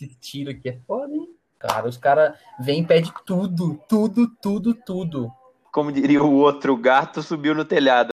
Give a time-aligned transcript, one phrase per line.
[0.00, 1.28] Esse tiro aqui é foda, hein?
[1.58, 5.30] Cara, os caras vêm e pedem tudo, tudo, tudo, tudo.
[5.70, 8.09] Como diria o outro, o gato subiu no telhado.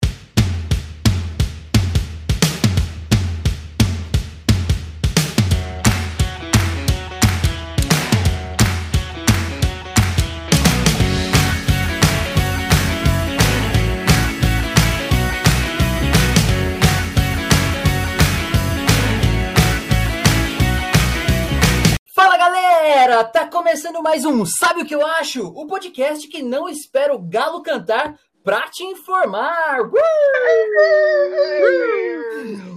[24.08, 25.46] Mais um Sabe o que eu acho?
[25.48, 29.82] O podcast que não espera o galo cantar pra te informar.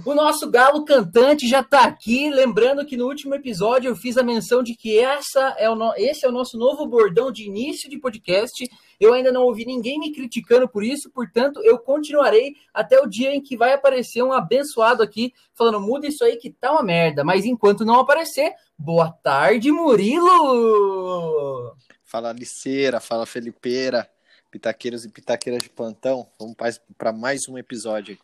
[0.05, 4.23] O nosso galo cantante já tá aqui, lembrando que no último episódio eu fiz a
[4.23, 5.93] menção de que essa é o no...
[5.95, 8.69] esse é o nosso novo bordão de início de podcast.
[9.01, 13.33] Eu ainda não ouvi ninguém me criticando por isso, portanto, eu continuarei até o dia
[13.33, 17.23] em que vai aparecer um abençoado aqui falando: muda isso aí que tá uma merda.
[17.23, 21.75] Mas enquanto não aparecer, boa tarde, Murilo!
[22.03, 24.07] Fala Liceira, fala Felipeira,
[24.51, 26.29] pitaqueiros e pitaqueiras de plantão.
[26.39, 26.55] Vamos
[26.95, 28.19] para mais um episódio.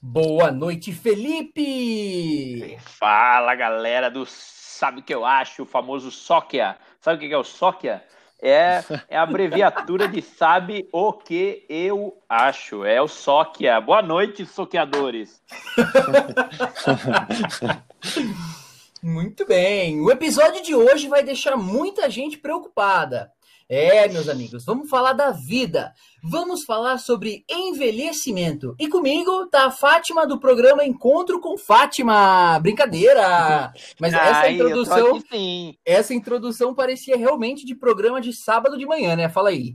[0.00, 2.76] Boa noite, Felipe!
[2.80, 5.62] Fala galera do Sabe o que eu acho?
[5.62, 6.76] O famoso Sóquia.
[7.00, 8.02] Sabe o que é o Sóquia?
[8.42, 12.84] É, é a abreviatura de Sabe o que eu acho.
[12.84, 13.80] É o Sóquia.
[13.80, 15.40] Boa noite, soqueadores.
[19.00, 20.00] Muito bem.
[20.00, 23.32] O episódio de hoje vai deixar muita gente preocupada.
[23.74, 25.94] É, meus amigos, vamos falar da vida.
[26.22, 28.76] Vamos falar sobre envelhecimento.
[28.78, 32.60] E comigo tá a Fátima do programa Encontro com Fátima.
[32.60, 33.72] Brincadeira.
[33.98, 35.74] Mas essa Ai, eu tô introdução, aqui sim.
[35.86, 39.30] essa introdução parecia realmente de programa de sábado de manhã, né?
[39.30, 39.74] Fala aí.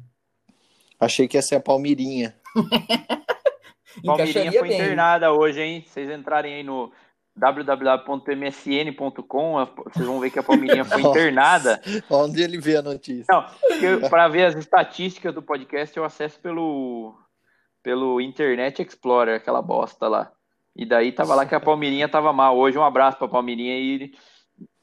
[1.00, 2.36] Achei que ia ser a Palmirinha.
[4.06, 4.78] Palmeirinha Encaixaria foi bem.
[4.78, 5.84] internada hoje, hein?
[5.88, 6.92] Vocês entrarem aí no
[7.38, 11.82] www.msn.com, vocês vão ver que a Palmeirinha foi internada.
[12.10, 13.26] Onde ele vê a notícia?
[13.30, 13.46] Não,
[14.10, 17.16] para ver as estatísticas do podcast, eu acesso pelo,
[17.84, 20.32] pelo Internet Explorer, aquela bosta lá.
[20.76, 22.58] E daí tava lá que a Palmeirinha tava mal.
[22.58, 24.12] Hoje um abraço pra Palmeirinha e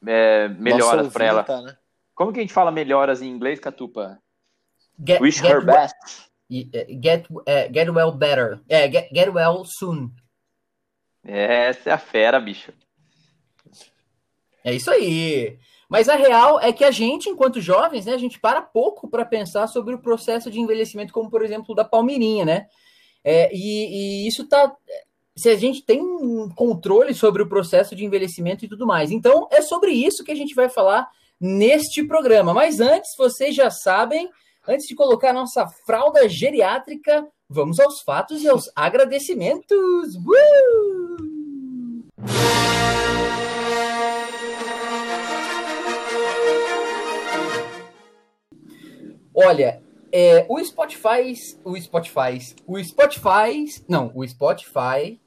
[0.07, 1.45] é, melhoras pra ela.
[1.47, 1.77] ouvinte, né?
[2.13, 4.17] Como que a gente fala melhoras em inglês, Catupa?
[5.05, 5.95] Get, Wish get her we- best.
[6.49, 8.59] Get, eh, get well better.
[8.69, 10.11] É, get, get well soon.
[11.25, 12.71] Essa é a fera, bicho.
[14.63, 15.57] É isso aí.
[15.89, 19.25] Mas a real é que a gente, enquanto jovens, né, a gente para pouco para
[19.25, 22.67] pensar sobre o processo de envelhecimento, como por exemplo da Palmeirinha, né?
[23.23, 24.75] É, e, e isso tá.
[25.35, 29.11] Se a gente tem um controle sobre o processo de envelhecimento e tudo mais.
[29.11, 31.07] Então, é sobre isso que a gente vai falar
[31.39, 32.53] neste programa.
[32.53, 34.29] Mas antes, vocês já sabem,
[34.67, 40.15] antes de colocar a nossa fralda geriátrica, vamos aos fatos e aos agradecimentos.
[40.15, 41.05] Uh!
[49.33, 51.33] Olha, é, o Spotify,
[51.63, 55.19] o Spotify, o Spotify, não, o Spotify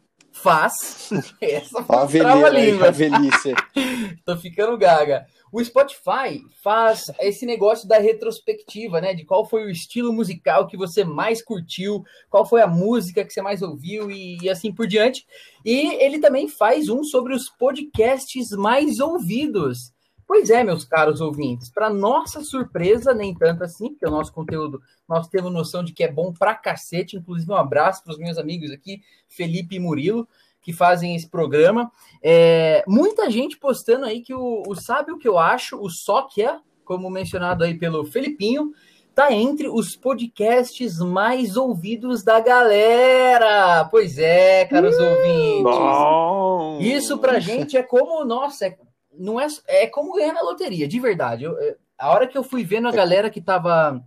[0.42, 1.10] faz
[1.40, 3.54] essa a foi um velhice, a velhice.
[4.24, 5.26] Tô ficando gaga.
[5.50, 9.14] O Spotify faz esse negócio da retrospectiva, né?
[9.14, 13.32] De qual foi o estilo musical que você mais curtiu, qual foi a música que
[13.32, 15.26] você mais ouviu e, e assim por diante.
[15.64, 19.92] E ele também faz um sobre os podcasts mais ouvidos.
[20.28, 24.78] Pois é, meus caros ouvintes, para nossa surpresa, nem tanto assim, porque o nosso conteúdo,
[25.08, 27.16] nós temos noção de que é bom pra cacete.
[27.16, 30.28] Inclusive, um abraço para os meus amigos aqui, Felipe e Murilo,
[30.60, 31.90] que fazem esse programa.
[32.22, 36.60] É, muita gente postando aí que o, o Sabe o que eu acho, o Sóquia,
[36.84, 38.74] como mencionado aí pelo Felipinho,
[39.14, 43.86] tá entre os podcasts mais ouvidos da galera.
[43.86, 45.62] Pois é, caros ouvintes.
[45.62, 46.78] Bom.
[46.82, 48.76] Isso pra gente é como, nossa, é,
[49.18, 51.44] não é, é como ganhar na loteria, de verdade.
[51.44, 51.56] Eu-
[51.98, 54.02] a hora que eu fui vendo a galera que tava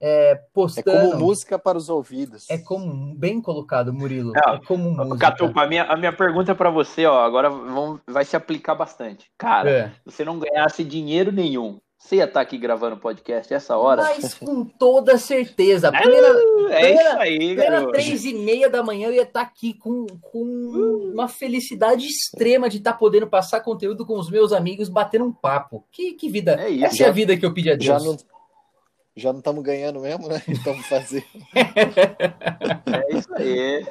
[0.00, 0.90] é, É postando.
[1.10, 2.48] como música para os ouvidos.
[2.50, 4.32] É como bem colocado, Murilo.
[4.34, 5.16] Não, é como música.
[5.18, 9.30] Catupa, a minha, a minha pergunta pra você, ó, agora vamos, vai se aplicar bastante.
[9.38, 9.88] Cara, É.
[9.90, 14.02] se você não ganhasse dinheiro nenhum, você ia estar aqui gravando podcast essa hora?
[14.02, 15.88] Mas com toda certeza.
[15.88, 16.28] É, Plena,
[16.68, 20.04] é plena- isso aí, plena três e meia da manhã eu ia estar aqui com,
[20.20, 20.42] com
[21.14, 25.82] uma felicidade extrema de estar podendo passar conteúdo com os meus amigos, batendo um papo.
[25.90, 26.60] Que, que vida.
[26.60, 26.84] É isso.
[26.84, 27.86] Essa é a vida que eu pedi a Deus.
[27.86, 28.18] Já não
[29.16, 30.42] já não estamos ganhando mesmo, né?
[30.46, 31.24] Então fazer.
[31.54, 33.86] É isso aí.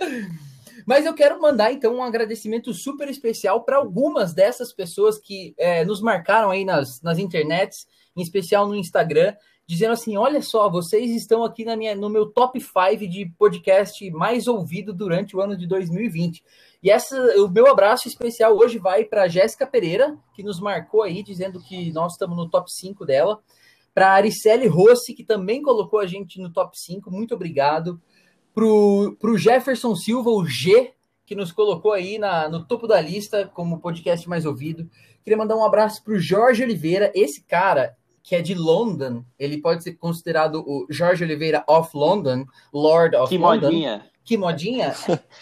[0.85, 5.83] Mas eu quero mandar então um agradecimento super especial para algumas dessas pessoas que é,
[5.85, 11.11] nos marcaram aí nas, nas internets, em especial no Instagram, dizendo assim: olha só, vocês
[11.11, 15.57] estão aqui na minha, no meu top 5 de podcast mais ouvido durante o ano
[15.57, 16.43] de 2020.
[16.81, 21.23] E essa, o meu abraço especial hoje vai para Jéssica Pereira, que nos marcou aí,
[21.23, 23.39] dizendo que nós estamos no top 5 dela.
[23.93, 28.01] Para Aricele Rossi, que também colocou a gente no top 5, muito obrigado.
[28.53, 30.93] Para o Jefferson Silva, o G,
[31.25, 34.89] que nos colocou aí na, no topo da lista como podcast mais ouvido.
[35.23, 37.11] Queria mandar um abraço para o Jorge Oliveira.
[37.15, 42.45] Esse cara, que é de London, ele pode ser considerado o Jorge Oliveira of London,
[42.73, 43.67] Lord of Que London.
[43.67, 44.09] modinha.
[44.23, 44.93] Que modinha.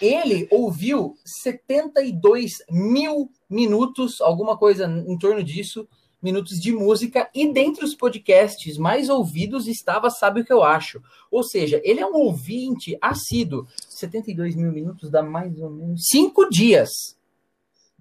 [0.02, 5.88] Ele ouviu 72 mil minutos, alguma coisa em torno disso,
[6.22, 11.02] minutos de música, e dentre os podcasts mais ouvidos estava Sabe o que eu acho.
[11.30, 13.68] Ou seja, ele é um ouvinte assíduo.
[13.88, 16.90] 72 mil minutos dá mais ou menos cinco dias.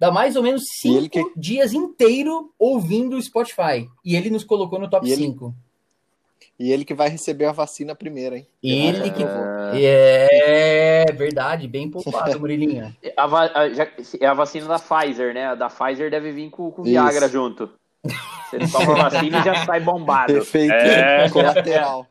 [0.01, 3.87] Dá mais ou menos cinco dias inteiro ouvindo o Spotify.
[4.03, 5.53] E ele nos colocou no top E ele- 5.
[6.59, 8.47] E ele que vai receber a vacina primeiro, hein?
[8.63, 9.23] Ele que.
[9.75, 11.05] É.
[11.07, 12.97] É verdade, bem poupado, Murilinha.
[13.15, 13.87] A, va- a- já-
[14.19, 15.45] é a vacina da Pfizer, né?
[15.49, 17.29] A da Pfizer deve vir com, com Viagra Isso.
[17.33, 17.69] junto.
[18.49, 20.35] Você toma a vacina e já sai bombado.
[20.35, 21.29] Efeito É.
[21.29, 22.07] colateral.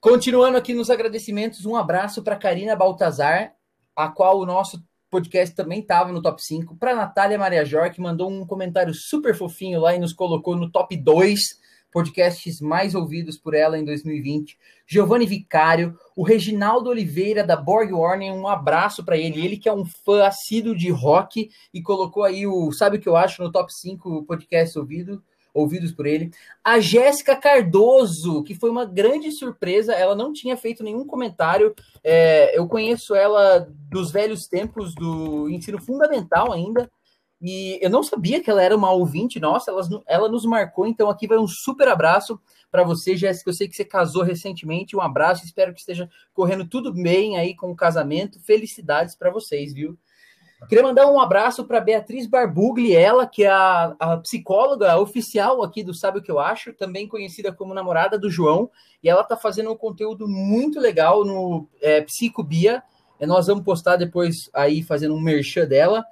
[0.00, 3.52] Continuando aqui nos agradecimentos, um abraço para Karina Baltazar,
[3.96, 4.82] a qual o nosso
[5.14, 6.76] podcast também estava no top 5.
[6.76, 10.68] Para Natália Maria Jor, que mandou um comentário super fofinho lá e nos colocou no
[10.68, 11.62] top 2
[11.92, 14.58] podcasts mais ouvidos por ela em 2020.
[14.84, 19.44] Giovanni Vicário, o Reginaldo Oliveira da Borg Warning, um abraço para ele.
[19.44, 23.08] Ele que é um fã assíduo de rock e colocou aí o Sabe o que
[23.08, 25.22] eu acho no top 5 podcasts ouvido,
[25.54, 26.32] ouvidos por ele.
[26.62, 31.72] A Jéssica Cardoso, que foi uma grande surpresa, ela não tinha feito nenhum comentário.
[32.02, 36.90] É, eu conheço ela dos velhos tempos do ensino fundamental ainda.
[37.40, 41.10] E eu não sabia que ela era uma ouvinte nossa, ela, ela nos marcou, então
[41.10, 42.40] aqui vai um super abraço
[42.70, 43.50] para você, Jéssica.
[43.50, 47.54] Eu sei que você casou recentemente, um abraço, espero que esteja correndo tudo bem aí
[47.54, 48.40] com o casamento.
[48.40, 49.98] Felicidades para vocês, viu?
[50.68, 55.82] Queria mandar um abraço para Beatriz Barbugli, ela que é a, a, psicóloga oficial aqui
[55.82, 58.70] do Sabe o que eu acho, também conhecida como namorada do João,
[59.02, 62.82] e ela está fazendo um conteúdo muito legal no é, Psicobia.
[63.20, 66.04] Nós vamos postar depois aí fazendo um merchan dela.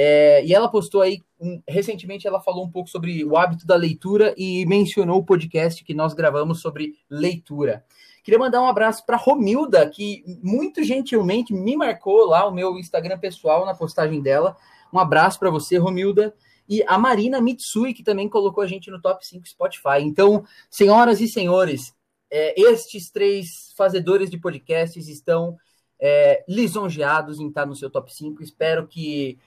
[0.00, 3.74] É, e ela postou aí, um, recentemente ela falou um pouco sobre o hábito da
[3.74, 7.84] leitura e mencionou o podcast que nós gravamos sobre leitura.
[8.22, 13.18] Queria mandar um abraço para Romilda, que muito gentilmente me marcou lá o meu Instagram
[13.18, 14.56] pessoal na postagem dela.
[14.92, 16.32] Um abraço para você, Romilda.
[16.68, 20.00] E a Marina Mitsui, que também colocou a gente no top 5 Spotify.
[20.02, 21.92] Então, senhoras e senhores,
[22.30, 25.56] é, estes três fazedores de podcasts estão
[26.00, 28.44] é, lisonjeados em estar no seu top 5.
[28.44, 29.40] Espero que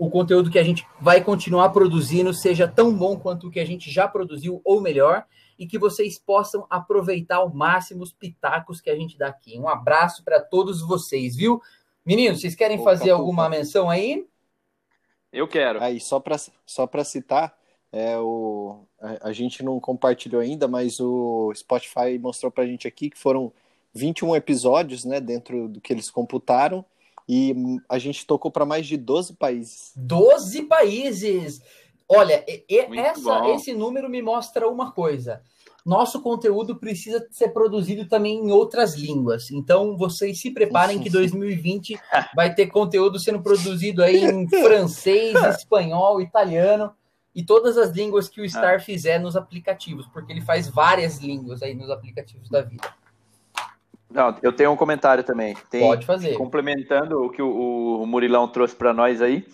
[0.00, 3.64] o, conteúdo que a gente vai continuar produzindo seja tão bom quanto o que a
[3.66, 5.26] gente já produziu, ou melhor
[5.58, 9.58] e que vocês possam aproveitar ao máximo os pitacos que a gente dá aqui.
[9.58, 11.60] Um abraço para todos vocês, viu?
[12.04, 13.50] Meninos, vocês querem opa, fazer alguma opa.
[13.50, 14.26] menção aí?
[15.30, 15.82] Eu quero.
[15.82, 17.54] Aí, só para só citar,
[17.92, 22.88] é, o, a, a, gente não compartilhou ainda, mas o Spotify mostrou para a gente
[22.88, 23.52] aqui que foram
[23.92, 26.84] 21 episódios né, dentro do que eles computaram
[27.32, 27.54] e
[27.88, 29.92] a gente tocou para mais de 12 países.
[29.94, 31.62] 12 países!
[32.08, 35.40] Olha, essa, esse número me mostra uma coisa.
[35.86, 39.48] Nosso conteúdo precisa ser produzido também em outras línguas.
[39.52, 41.96] Então, vocês se preparem que 2020
[42.34, 46.92] vai ter conteúdo sendo produzido aí em francês, espanhol, italiano
[47.32, 51.62] e todas as línguas que o Star fizer nos aplicativos, porque ele faz várias línguas
[51.62, 52.92] aí nos aplicativos da vida.
[54.10, 55.56] Não, eu tenho um comentário também.
[55.70, 56.34] Tem, Pode fazer.
[56.34, 59.46] Complementando o que o, o Murilão trouxe para nós aí,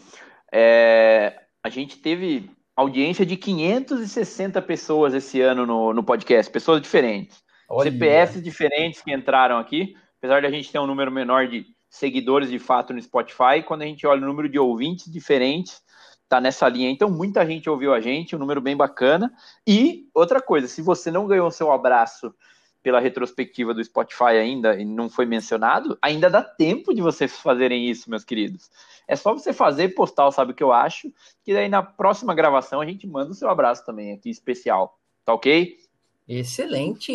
[0.53, 7.43] é, a gente teve audiência de 560 pessoas esse ano no, no podcast, pessoas diferentes.
[7.69, 7.91] Olha.
[7.91, 12.51] CPFs diferentes que entraram aqui, apesar de a gente ter um número menor de seguidores
[12.51, 15.81] de fato no Spotify, quando a gente olha o número de ouvintes diferentes,
[16.29, 16.91] tá nessa linha.
[16.91, 19.33] Então, muita gente ouviu a gente, um número bem bacana.
[19.67, 22.35] E outra coisa, se você não ganhou o seu abraço
[22.87, 27.90] pela retrospectiva do Spotify ainda e não foi mencionado, ainda dá tempo de vocês fazerem
[27.90, 28.71] isso, meus queridos.
[29.09, 31.12] É só você fazer, postar o Sabe o que eu acho,
[31.43, 35.00] que daí na próxima gravação a gente manda o seu abraço também aqui, especial.
[35.25, 35.76] Tá ok?
[36.28, 37.11] Excelente!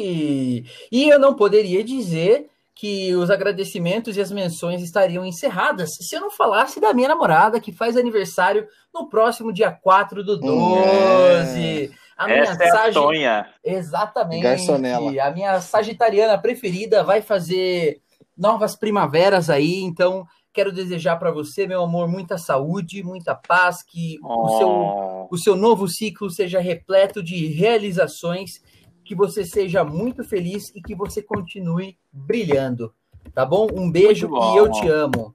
[0.91, 6.19] E eu não poderia dizer que os agradecimentos e as menções estariam encerradas se eu
[6.19, 11.85] não falasse da minha namorada, que faz aniversário no próximo dia 4 do 12.
[11.85, 12.00] É.
[12.23, 13.49] A minha Essa é a Tonha.
[13.63, 14.43] Exatamente.
[14.43, 15.23] Garçonela.
[15.23, 18.01] A minha sagitariana preferida vai fazer
[18.37, 24.19] novas primaveras aí, então Quero desejar para você, meu amor, muita saúde, muita paz, que
[24.21, 24.43] Oh.
[24.43, 28.61] o, seu, o seu novo ciclo seja repleto de realizações,
[29.05, 32.93] que você seja muito feliz e que você continue brilhando.
[33.33, 33.67] Tá bom?
[33.73, 34.53] Um beijo bom.
[34.53, 35.33] e eu te amo.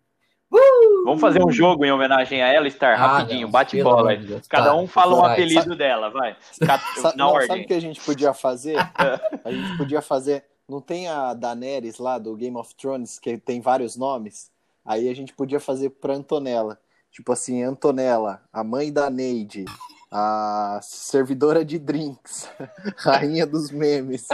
[1.06, 4.10] Vamos fazer um jogo em homenagem a ela, Star, Ah, rapidinho, não, bate bola.
[4.48, 5.32] Cada Tá, um fala um vai.
[5.34, 6.36] apelido dela, vai.
[6.52, 7.46] Sa- Na não, ordem.
[7.46, 8.76] sabe o que a gente podia fazer?
[9.44, 10.44] A gente podia fazer.
[10.68, 14.50] Não tem a Daenerys lá do Game of Thrones, que tem vários nomes?
[14.84, 16.76] Aí a gente podia fazer pra Antonella.
[17.12, 19.64] Tipo assim, Antonella, a mãe da Neide,
[20.10, 22.50] a servidora de drinks,
[22.98, 24.26] rainha dos memes.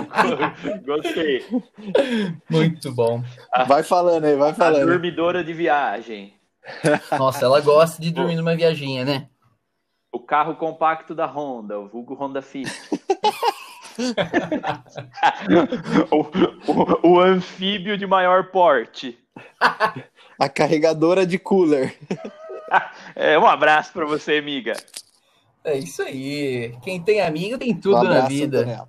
[0.85, 1.45] Gostei.
[2.51, 3.23] Muito bom.
[3.67, 4.87] Vai falando aí, vai A falando.
[4.87, 6.35] dormidora de viagem.
[7.19, 9.29] Nossa, ela gosta de dormir numa viaginha, né?
[10.13, 12.71] O carro compacto da Honda, o vulgo Honda Fit.
[16.11, 19.19] o, o- o anfíbio de maior porte.
[20.39, 21.97] A carregadora de cooler.
[23.15, 24.73] É, um abraço para você, amiga.
[25.63, 26.75] É isso aí.
[26.83, 28.61] Quem tem amigo tem tudo Um na vida.
[28.61, 28.89] Antonella.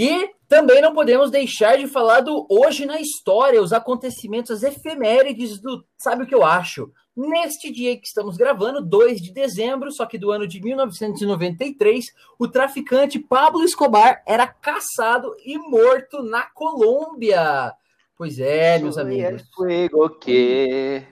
[0.00, 5.60] E também não podemos deixar de falar do Hoje na História, os acontecimentos, as efemérides
[5.60, 6.90] do Sabe o que eu acho?
[7.14, 12.06] Neste dia que estamos gravando, 2 de dezembro, só que do ano de 1993,
[12.38, 17.74] o traficante Pablo Escobar era caçado e morto na Colômbia.
[18.16, 19.42] Pois é, meus amigos.
[19.54, 21.02] Fuego que...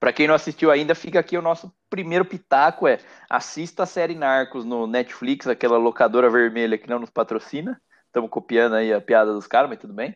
[0.00, 2.98] Para quem não assistiu ainda, fica aqui o nosso primeiro pitaco, é
[3.30, 7.80] assista a série Narcos no Netflix, aquela locadora vermelha que não nos patrocina.
[8.12, 10.14] Estamos copiando aí a piada dos caras, mas tudo bem.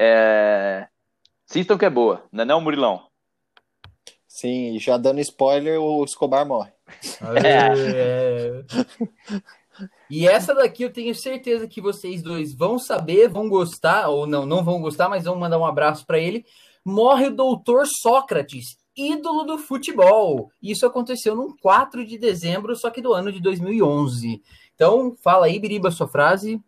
[0.00, 0.88] É...
[1.46, 3.06] Assistam que é boa, não é não, Murilão?
[4.26, 6.72] Sim, e já dando spoiler, o Escobar morre.
[7.44, 8.64] É.
[10.08, 14.46] E essa daqui eu tenho certeza que vocês dois vão saber, vão gostar, ou não,
[14.46, 16.44] não vão gostar, mas vão mandar um abraço para ele.
[16.84, 20.48] Morre o doutor Sócrates, ídolo do futebol.
[20.62, 24.40] Isso aconteceu no 4 de dezembro, só que do ano de 2011.
[24.76, 26.62] Então, fala aí, Biriba, sua frase.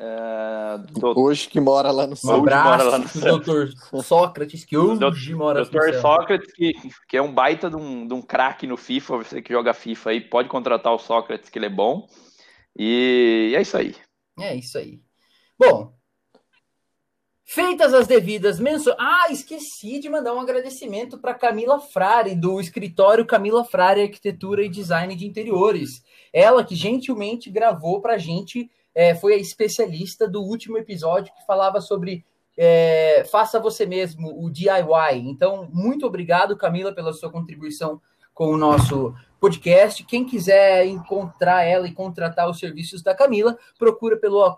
[0.00, 0.78] É...
[0.92, 2.30] Doutor Hoje que mora lá no Um.
[2.30, 3.68] Hoje mora abraço lá no doutor
[4.04, 5.94] Sócrates, que hoje mora no Doutor.
[6.00, 6.72] Sócrates, que,
[7.08, 10.10] que é um baita de um, de um craque no FIFA, você que joga FIFA
[10.10, 12.06] aí, pode contratar o Sócrates, que ele é bom.
[12.78, 13.96] E é isso aí.
[14.38, 15.00] É isso aí.
[15.58, 15.92] Bom,
[17.44, 18.94] feitas as devidas menções.
[19.00, 24.68] Ah, esqueci de mandar um agradecimento para Camila Frari, do escritório Camila Frari Arquitetura e
[24.68, 26.04] Design de Interiores.
[26.32, 31.46] Ela que gentilmente gravou para a gente, é, foi a especialista do último episódio que
[31.46, 32.26] falava sobre
[32.56, 35.20] é, faça você mesmo, o DIY.
[35.24, 38.02] Então, muito obrigado, Camila, pela sua contribuição
[38.34, 40.02] com o nosso podcast.
[40.02, 44.56] Quem quiser encontrar ela e contratar os serviços da Camila, procura pelo uh,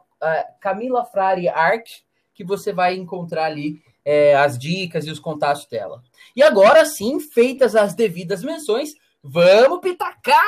[0.59, 1.99] Camila Frari Art,
[2.33, 6.03] que você vai encontrar ali é, as dicas e os contatos dela.
[6.35, 10.39] E agora sim, feitas as devidas menções, vamos pitacar!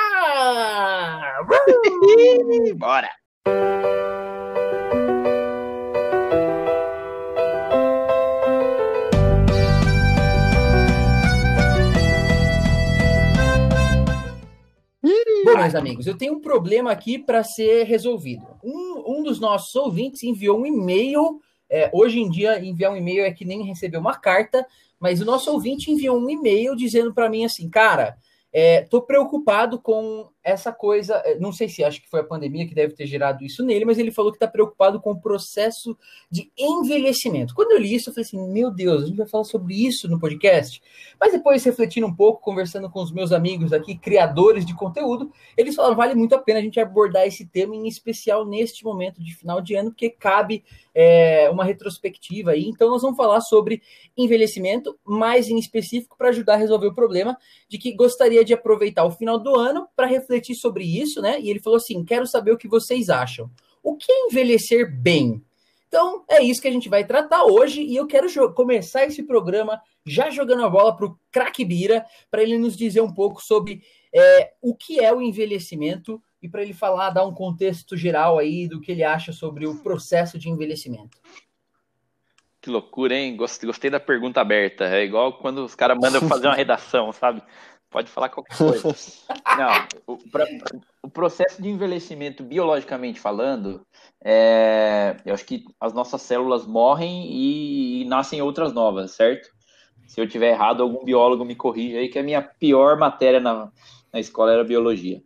[2.75, 3.22] Bora!
[3.45, 3.51] Bom,
[15.57, 18.47] meus amigos, eu tenho um problema aqui para ser resolvido.
[18.63, 21.41] Um, um, dos nossos ouvintes enviou um e-mail.
[21.69, 24.65] É, hoje em dia, enviar um e-mail é que nem receber uma carta,
[24.97, 28.15] mas o nosso ouvinte enviou um e-mail dizendo para mim assim, cara,
[28.53, 31.23] é, preocupado com essa coisa.
[31.39, 33.97] Não sei se acho que foi a pandemia que deve ter gerado isso nele, mas
[33.97, 35.97] ele falou que está preocupado com o processo
[36.29, 37.55] de envelhecimento.
[37.55, 40.09] Quando eu li isso, eu falei assim: meu Deus, a gente vai falar sobre isso
[40.09, 40.81] no podcast.
[41.19, 45.75] Mas depois, refletindo um pouco, conversando com os meus amigos aqui, criadores de conteúdo, eles
[45.75, 49.33] falaram: vale muito a pena a gente abordar esse tema, em especial neste momento de
[49.33, 52.65] final de ano, porque cabe é, uma retrospectiva aí.
[52.65, 53.81] Então, nós vamos falar sobre
[54.17, 57.37] envelhecimento, mais em específico, para ajudar a resolver o problema
[57.69, 61.39] de que gostaria de aproveitar o final do ano para refletir refletir sobre isso, né?
[61.39, 63.49] E ele falou assim: quero saber o que vocês acham.
[63.81, 65.41] O que é envelhecer bem?
[65.87, 69.79] Então, é isso que a gente vai tratar hoje e eu quero começar esse programa
[70.05, 73.83] já jogando a bola para o Crack Bira, para ele nos dizer um pouco sobre
[74.11, 78.67] é, o que é o envelhecimento e para ele falar, dar um contexto geral aí
[78.67, 81.17] do que ele acha sobre o processo de envelhecimento.
[82.59, 83.37] Que loucura, hein?
[83.37, 84.85] Gostei da pergunta aberta.
[84.85, 87.43] É igual quando os caras mandam fazer uma redação, sabe?
[87.93, 88.95] Pode falar qualquer coisa.
[89.55, 90.47] Não, o, pra,
[91.03, 93.85] o, processo de envelhecimento, biologicamente falando,
[94.25, 99.47] é, eu acho que as nossas células morrem e, e, nascem outras novas, certo?
[100.07, 103.71] Se eu tiver errado, algum biólogo me corrija aí, que a minha pior matéria na,
[104.11, 105.21] na escola era biologia.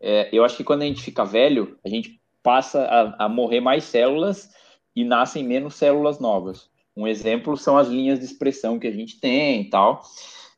[0.00, 3.60] É, eu acho que quando a gente fica velho, a gente passa a, a morrer
[3.60, 4.50] mais células
[4.96, 6.68] e nascem menos células novas.
[6.96, 10.02] Um exemplo são as linhas de expressão que a gente tem e tal.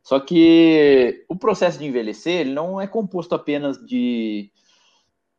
[0.03, 4.51] Só que o processo de envelhecer ele não é composto apenas de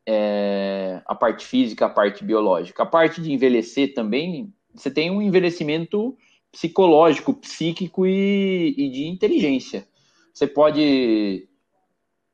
[0.05, 2.84] é, a parte física, a parte biológica.
[2.84, 6.17] A parte de envelhecer também, você tem um envelhecimento
[6.51, 9.88] psicológico, psíquico e, e de inteligência.
[10.34, 11.48] Você pode,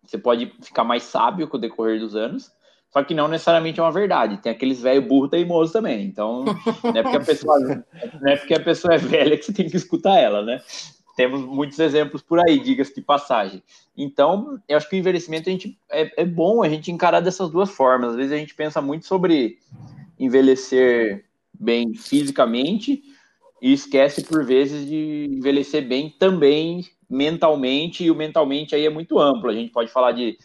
[0.03, 2.51] você pode ficar mais sábio com o decorrer dos anos,
[2.91, 4.37] só que não necessariamente é uma verdade.
[4.37, 6.05] Tem aqueles velho burro teimoso também.
[6.05, 6.43] Então,
[6.83, 7.59] não é porque a pessoa,
[8.21, 10.61] não é porque a pessoa é velha que você tem que escutar ela, né?
[11.19, 13.61] Temos muitos exemplos por aí, diga-se de passagem.
[13.97, 17.49] Então, eu acho que o envelhecimento a gente, é, é bom a gente encarar dessas
[17.49, 18.11] duas formas.
[18.11, 19.57] Às vezes a gente pensa muito sobre
[20.17, 23.03] envelhecer bem fisicamente
[23.61, 29.19] e esquece por vezes de envelhecer bem também mentalmente, e o mentalmente aí é muito
[29.19, 29.49] amplo.
[29.49, 30.37] A gente pode falar de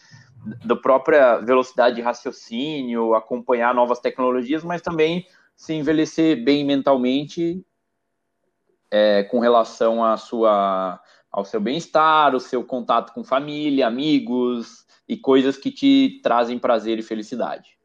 [0.65, 7.65] da própria velocidade de raciocínio, acompanhar novas tecnologias, mas também se envelhecer bem mentalmente
[8.89, 10.99] é, com relação à sua,
[11.31, 16.97] ao seu bem-estar, o seu contato com família, amigos e coisas que te trazem prazer
[16.99, 17.75] e felicidade.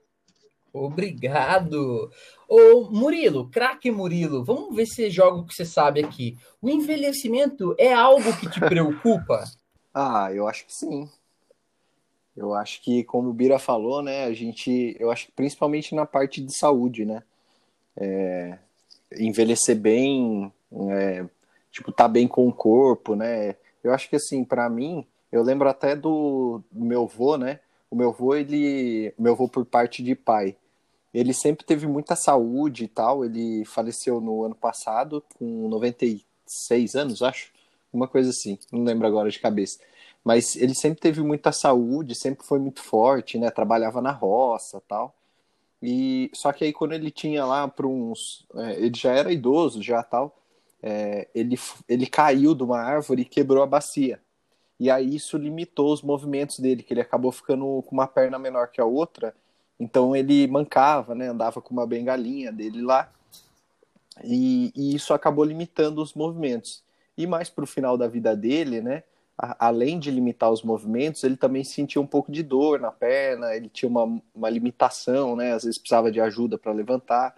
[0.72, 2.10] Obrigado.
[2.48, 6.38] Ô Murilo, craque Murilo, vamos ver se joga o que você sabe aqui.
[6.62, 9.44] O envelhecimento é algo que te preocupa?
[9.92, 11.08] ah, eu acho que sim.
[12.36, 16.06] Eu acho que, como o Bira falou, né, a gente, eu acho que principalmente na
[16.06, 17.22] parte de saúde, né,
[17.96, 18.58] é,
[19.18, 21.26] envelhecer bem, é,
[21.70, 25.68] tipo, tá bem com o corpo, né, eu acho que, assim, para mim, eu lembro
[25.68, 27.60] até do, do meu avô, né,
[27.90, 30.56] o meu avô, ele, meu avô por parte de pai,
[31.12, 37.22] ele sempre teve muita saúde e tal, ele faleceu no ano passado com 96 anos,
[37.22, 37.52] acho,
[37.92, 39.80] uma coisa assim, não lembro agora de cabeça.
[40.22, 43.50] Mas ele sempre teve muita saúde, sempre foi muito forte, né?
[43.50, 45.14] Trabalhava na roça, tal.
[45.82, 49.82] E só que aí quando ele tinha lá para uns, é, ele já era idoso
[49.82, 50.36] já tal,
[50.82, 51.58] é, ele
[51.88, 54.20] ele caiu de uma árvore e quebrou a bacia.
[54.78, 58.68] E aí isso limitou os movimentos dele, que ele acabou ficando com uma perna menor
[58.68, 59.34] que a outra.
[59.78, 61.28] Então ele mancava, né?
[61.28, 63.12] Andava com uma bengalinha dele lá.
[64.24, 66.82] E, e isso acabou limitando os movimentos.
[67.16, 69.02] E mais para o final da vida dele, né?
[69.58, 73.68] além de limitar os movimentos, ele também sentia um pouco de dor na perna, ele
[73.68, 75.52] tinha uma, uma limitação, né?
[75.52, 77.34] Às vezes precisava de ajuda para levantar.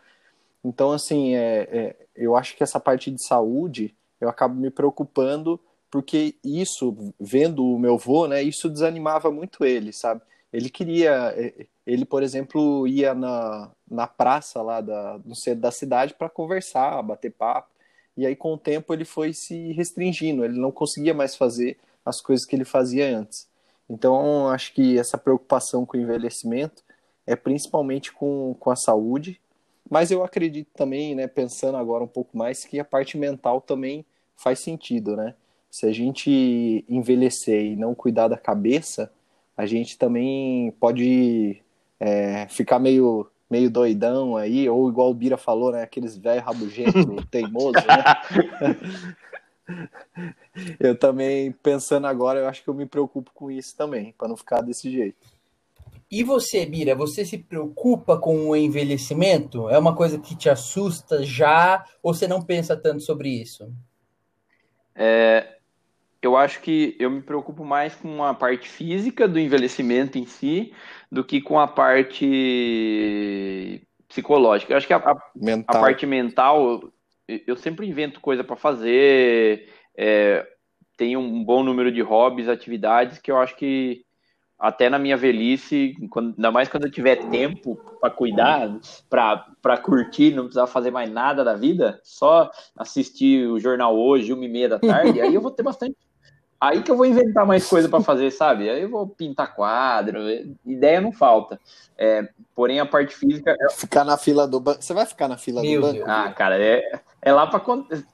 [0.65, 5.59] Então, assim, é, é, eu acho que essa parte de saúde, eu acabo me preocupando,
[5.91, 8.43] porque isso, vendo o meu avô, né?
[8.43, 10.23] Isso desanimava muito ele, sabe?
[10.53, 15.71] Ele queria, é, ele, por exemplo, ia na, na praça lá da, no centro da
[15.71, 17.71] cidade para conversar, bater papo.
[18.17, 22.21] E aí, com o tempo, ele foi se restringindo, ele não conseguia mais fazer as
[22.21, 23.49] coisas que ele fazia antes.
[23.89, 26.83] Então, acho que essa preocupação com o envelhecimento
[27.27, 29.41] é principalmente com, com a saúde,
[29.93, 34.07] mas eu acredito também, né, pensando agora um pouco mais, que a parte mental também
[34.35, 35.35] faz sentido, né?
[35.71, 39.13] Se a gente envelhecer e não cuidar da cabeça,
[39.55, 41.63] a gente também pode
[42.01, 45.83] é, ficar meio, meio doidão aí, ou igual o Bira falou, né?
[45.83, 49.15] Aqueles velhos rabugentos, teimosos, né?
[50.81, 54.39] eu também, pensando agora, eu acho que eu me preocupo com isso também, para não
[54.39, 55.19] ficar desse jeito.
[56.13, 59.71] E você, Bira, você se preocupa com o envelhecimento?
[59.71, 63.73] É uma coisa que te assusta já ou você não pensa tanto sobre isso?
[64.95, 65.57] É,
[66.21, 70.75] eu acho que eu me preocupo mais com a parte física do envelhecimento em si
[71.11, 72.29] do que com a parte
[74.07, 74.75] psicológica.
[74.75, 75.17] Eu acho que a, a,
[75.67, 76.93] a parte mental
[77.27, 80.47] eu sempre invento coisa para fazer, é,
[80.95, 84.05] tenho um bom número de hobbies, atividades que eu acho que
[84.63, 88.79] até na minha velhice, quando, ainda mais quando eu tiver tempo para cuidar,
[89.11, 92.49] para curtir, não precisar fazer mais nada da vida, só
[92.79, 95.97] assistir o jornal hoje, uma e meia da tarde, aí eu vou ter bastante
[96.63, 98.71] Aí que eu vou inventar mais coisa para fazer, sabe?
[98.71, 100.21] Aí eu vou pintar quadro,
[100.65, 101.59] ideia não falta.
[101.99, 103.57] É, porém, a parte física.
[103.61, 104.81] É ficar na fila do banco.
[104.81, 105.99] Você vai ficar na fila Meu do banco?
[105.99, 106.09] Deus.
[106.09, 107.61] Ah, cara, é, é lá para.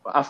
[0.07, 0.27] A,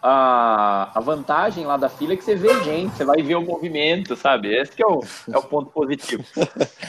[0.00, 3.42] a, a, vantagem lá da fila é que você vê gente, você vai ver o
[3.42, 4.54] movimento, sabe?
[4.54, 5.00] Esse é o,
[5.32, 6.22] é o ponto positivo.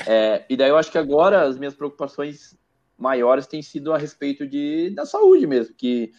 [0.05, 2.55] É, e daí eu acho que agora as minhas preocupações
[2.95, 6.11] maiores têm sido a respeito de, da saúde mesmo, que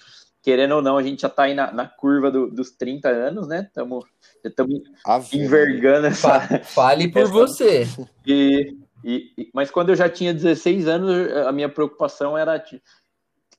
[0.48, 3.46] querendo ou não, a gente já está aí na, na curva do, dos 30 anos,
[3.46, 3.66] né?
[3.66, 4.06] Estamos
[5.30, 6.40] envergando essa.
[6.64, 7.86] Fale por essa, você.
[8.26, 12.80] E, e, mas quando eu já tinha 16 anos, a minha preocupação era que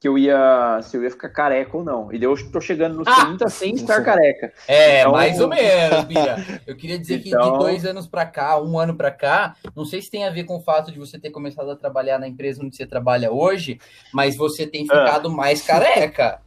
[0.02, 2.12] eu ia se eu ia ficar careca ou não.
[2.12, 4.52] E eu estou chegando nos ah, 30 sem estar careca.
[4.68, 6.62] É, então, mais ou menos, Bia.
[6.66, 7.24] Eu queria dizer então...
[7.24, 10.26] que de então- dois anos para cá, um ano para cá, não sei se tem
[10.26, 12.88] a ver com o fato de você ter começado a trabalhar na empresa onde você
[12.88, 13.78] trabalha hoje,
[14.12, 15.06] mas você tem ah.
[15.06, 15.32] ficado ah.
[15.32, 16.42] mais careca.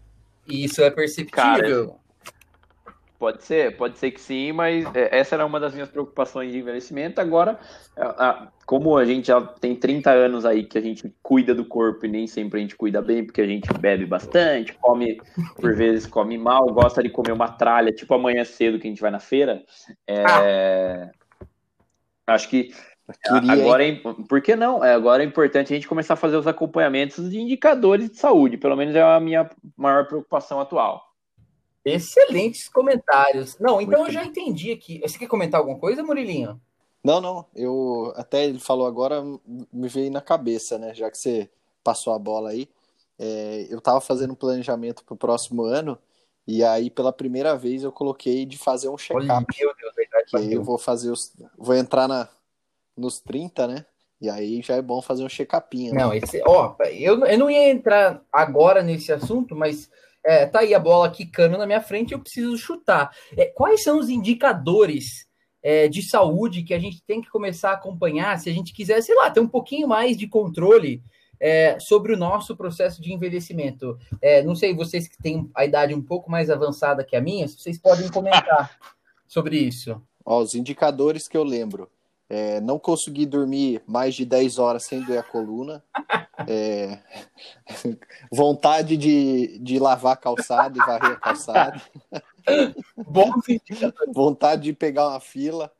[0.48, 1.31] Isso é perceptível.
[1.31, 2.02] Cara,
[3.22, 6.59] Pode ser, pode ser que sim, mas é, essa era uma das minhas preocupações de
[6.59, 7.20] envelhecimento.
[7.20, 7.57] Agora,
[8.66, 12.09] como a gente já tem 30 anos aí que a gente cuida do corpo e
[12.09, 15.20] nem sempre a gente cuida bem, porque a gente bebe bastante, come,
[15.55, 19.00] por vezes come mal, gosta de comer uma tralha, tipo amanhã cedo que a gente
[19.00, 19.62] vai na feira.
[20.05, 21.11] É, ah.
[22.26, 22.74] Acho que
[23.12, 24.85] Queria, agora, é, por que não?
[24.85, 28.57] É, agora é importante a gente começar a fazer os acompanhamentos de indicadores de saúde,
[28.57, 31.03] pelo menos é a minha maior preocupação atual.
[31.85, 33.59] Excelentes comentários.
[33.59, 35.01] Não, então Muito eu já entendi aqui.
[35.01, 36.61] Você quer comentar alguma coisa, Murilinho?
[37.03, 37.44] Não, não.
[37.55, 39.22] Eu até ele falou agora,
[39.72, 40.94] me veio na cabeça, né?
[40.94, 41.51] Já que você
[41.83, 42.68] passou a bola aí.
[43.18, 45.98] É, eu estava fazendo um planejamento para o próximo ano
[46.46, 49.46] e aí pela primeira vez eu coloquei de fazer um check-up.
[49.59, 50.53] Meu Deus, verdade.
[50.53, 52.29] eu vou fazer os, vou entrar na
[52.96, 53.87] nos 30, né?
[54.20, 55.92] E aí já é bom fazer um check-upinho.
[55.92, 56.00] Né?
[56.00, 59.90] Não, esse, ó, eu, eu não ia entrar agora nesse assunto, mas
[60.24, 63.11] é, tá aí a bola quicando na minha frente, eu preciso chutar.
[63.37, 65.26] É, quais são os indicadores
[65.61, 69.02] é, de saúde que a gente tem que começar a acompanhar se a gente quiser,
[69.02, 71.02] sei lá, ter um pouquinho mais de controle
[71.40, 73.98] é, sobre o nosso processo de envelhecimento?
[74.20, 77.48] É, não sei, vocês que têm a idade um pouco mais avançada que a minha,
[77.48, 78.78] vocês podem comentar
[79.26, 80.00] sobre isso.
[80.24, 81.90] Ó, os indicadores que eu lembro.
[82.35, 85.85] É, não consegui dormir mais de 10 horas sem doer a coluna.
[86.49, 86.99] É,
[88.33, 91.83] vontade de, de lavar calçado e varrer a calçada.
[94.14, 95.71] vontade de pegar uma fila.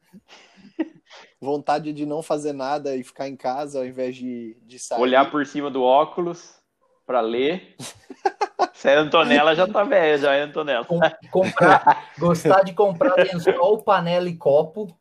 [1.41, 5.01] Vontade de não fazer nada e ficar em casa ao invés de, de sair.
[5.01, 6.61] Olhar por cima do óculos
[7.07, 7.77] para ler.
[8.75, 10.85] Se é Antonella, já tá velha, já é Antonella.
[11.31, 14.95] comprar, gostar de comprar lençol, panela e copo.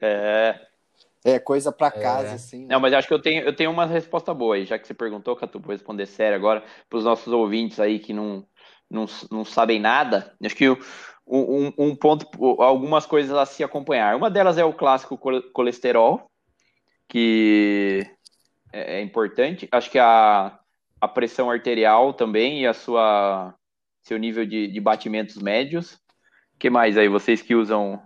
[0.00, 0.60] É.
[1.24, 2.00] É, coisa para é.
[2.00, 2.34] casa, é.
[2.34, 2.60] assim.
[2.60, 2.66] Né?
[2.70, 4.94] Não, mas acho que eu tenho, eu tenho uma resposta boa aí, já que você
[4.94, 8.46] perguntou, Catu, vou responder sério agora, para os nossos ouvintes aí que não,
[8.88, 10.32] não, não sabem nada.
[10.44, 10.68] Acho que
[11.26, 12.26] um, um ponto,
[12.62, 14.14] algumas coisas a se acompanhar.
[14.14, 15.18] Uma delas é o clássico
[15.52, 16.30] colesterol,
[17.08, 18.08] que
[18.72, 19.68] é, é importante.
[19.72, 20.56] Acho que a,
[21.00, 23.52] a pressão arterial também e a sua
[24.02, 25.94] seu nível de, de batimentos médios.
[26.54, 27.08] O que mais aí?
[27.08, 28.00] Vocês que usam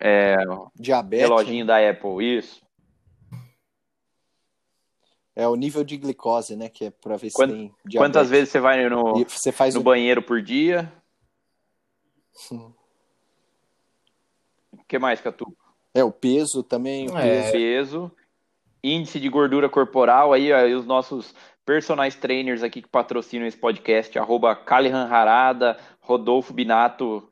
[0.00, 0.36] é,
[0.74, 1.28] Diabetes.
[1.28, 2.62] Reloginho da Apple, isso.
[5.36, 6.68] É o nível de glicose, né?
[6.68, 7.98] Que é para ver Quant, se tem diabetes.
[7.98, 9.84] Quantas vezes você vai no, você faz no o...
[9.84, 10.92] banheiro por dia?
[14.72, 15.56] O que mais, Catu?
[15.94, 17.08] É, o peso também.
[17.08, 17.50] O é.
[17.52, 18.10] peso.
[18.82, 21.34] Índice de gordura corporal, aí, aí os nossos
[21.66, 27.29] personagens trainers aqui que patrocinam esse podcast, arroba Calihan Harada, Rodolfo Binato,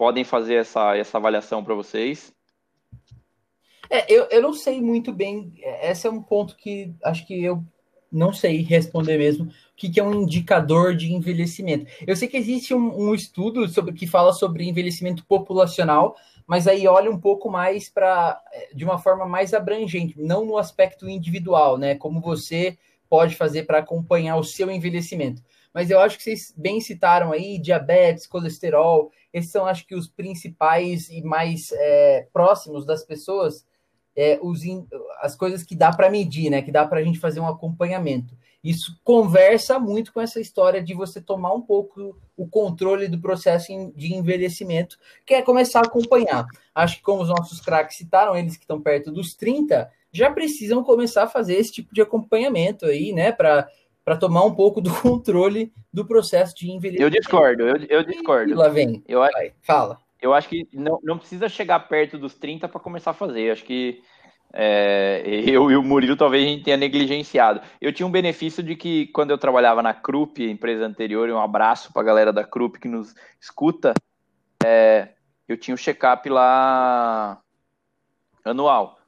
[0.00, 2.32] podem fazer essa, essa avaliação para vocês.
[3.90, 5.52] É, eu, eu não sei muito bem.
[5.82, 7.62] Esse é um ponto que acho que eu
[8.10, 9.44] não sei responder mesmo.
[9.44, 11.84] O que, que é um indicador de envelhecimento?
[12.06, 16.88] Eu sei que existe um, um estudo sobre que fala sobre envelhecimento populacional, mas aí
[16.88, 18.42] olha um pouco mais para
[18.74, 21.94] de uma forma mais abrangente, não no aspecto individual, né?
[21.94, 25.42] Como você pode fazer para acompanhar o seu envelhecimento.
[25.72, 30.08] Mas eu acho que vocês bem citaram aí diabetes, colesterol, esses são, acho que, os
[30.08, 33.64] principais e mais é, próximos das pessoas,
[34.16, 34.62] é, os,
[35.20, 36.62] as coisas que dá para medir, né?
[36.62, 38.36] Que dá para a gente fazer um acompanhamento.
[38.62, 43.68] Isso conversa muito com essa história de você tomar um pouco o controle do processo
[43.94, 46.44] de envelhecimento, que é começar a acompanhar.
[46.74, 50.82] Acho que, como os nossos craques citaram, eles que estão perto dos 30, já precisam
[50.82, 53.32] começar a fazer esse tipo de acompanhamento aí, né?
[53.32, 53.66] Para
[54.10, 57.14] para tomar um pouco do controle do processo de envelhecimento.
[57.14, 58.50] Eu discordo, eu, eu discordo.
[58.50, 59.04] E lá vem.
[59.06, 60.00] Eu acho, Vai, fala.
[60.20, 63.42] Eu acho que não, não precisa chegar perto dos 30 para começar a fazer.
[63.42, 64.02] Eu acho que
[64.52, 67.60] é, eu e o Murilo talvez a gente tenha negligenciado.
[67.80, 71.92] Eu tinha um benefício de que quando eu trabalhava na Krupp, empresa anterior, um abraço
[71.92, 73.94] para a galera da Krupp que nos escuta,
[74.64, 75.10] é,
[75.46, 77.40] eu tinha um check-up lá
[78.44, 78.98] anual.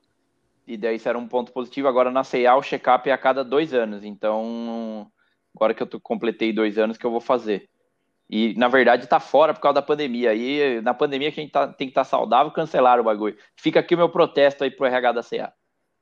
[0.73, 1.87] E daí isso era um ponto positivo.
[1.87, 4.05] Agora na CEA o check-up é a cada dois anos.
[4.05, 5.07] Então,
[5.55, 7.69] agora que eu completei dois anos que eu vou fazer.
[8.31, 10.31] E na verdade tá fora por causa da pandemia.
[10.31, 13.37] Aí na pandemia que a gente tá, tem que estar tá saudável, cancelaram o bagulho.
[13.55, 15.53] Fica aqui o meu protesto aí pro RH da CA.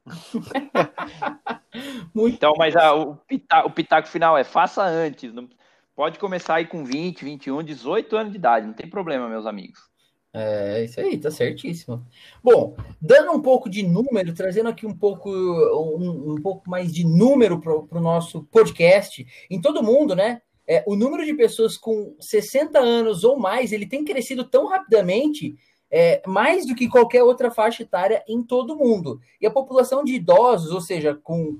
[2.14, 5.34] então, mas a, o, pitaco, o pitaco final é faça antes.
[5.34, 5.48] Não,
[5.96, 9.89] pode começar aí com 20, 21, 18 anos de idade, não tem problema, meus amigos.
[10.32, 12.06] É isso aí, tá certíssimo.
[12.42, 17.04] Bom, dando um pouco de número, trazendo aqui um pouco, um, um pouco mais de
[17.04, 20.40] número para o nosso podcast, em todo mundo, né?
[20.68, 25.56] É, o número de pessoas com 60 anos ou mais, ele tem crescido tão rapidamente,
[25.90, 29.20] é, mais do que qualquer outra faixa etária em todo o mundo.
[29.40, 31.58] E a população de idosos, ou seja, com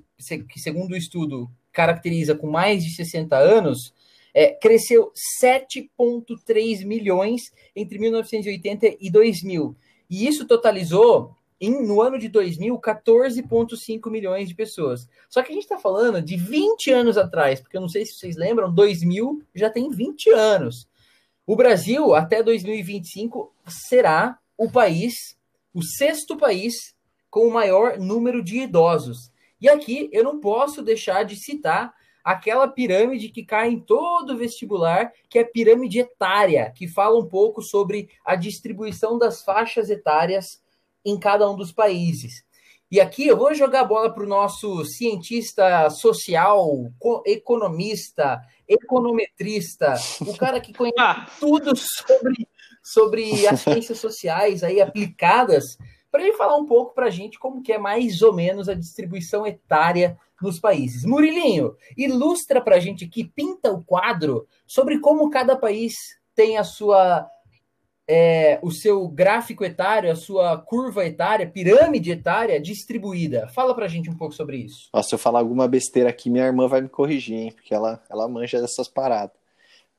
[0.49, 3.93] que segundo o estudo caracteriza com mais de 60 anos,
[4.35, 5.13] é, cresceu
[5.43, 9.77] 7,3 milhões entre 1980 e 2000.
[10.09, 15.09] E isso totalizou, em, no ano de 2000, 14,5 milhões de pessoas.
[15.29, 18.15] Só que a gente está falando de 20 anos atrás, porque eu não sei se
[18.15, 20.89] vocês lembram, 2000 já tem 20 anos.
[21.47, 25.37] O Brasil, até 2025, será o país,
[25.75, 26.95] o sexto país
[27.29, 29.31] com o maior número de idosos.
[29.61, 35.13] E aqui eu não posso deixar de citar aquela pirâmide que cai em todo vestibular,
[35.29, 40.63] que é a pirâmide etária, que fala um pouco sobre a distribuição das faixas etárias
[41.05, 42.45] em cada um dos países.
[42.91, 46.91] E aqui eu vou jogar a bola para o nosso cientista social,
[47.25, 51.27] economista, econometrista, o cara que conhece ah.
[51.39, 52.49] tudo sobre,
[52.83, 55.79] sobre as ciências sociais aí aplicadas,
[56.11, 58.75] para ele falar um pouco para a gente como que é mais ou menos a
[58.75, 61.05] distribuição etária nos países.
[61.05, 66.65] Murilinho, ilustra para a gente aqui, pinta o quadro sobre como cada país tem a
[66.65, 67.29] sua
[68.13, 73.47] é, o seu gráfico etário, a sua curva etária, pirâmide etária distribuída.
[73.55, 74.89] Fala para a gente um pouco sobre isso.
[74.93, 77.53] Nossa, se eu falar alguma besteira aqui, minha irmã vai me corrigir, hein?
[77.53, 79.37] Porque ela, ela manja dessas paradas.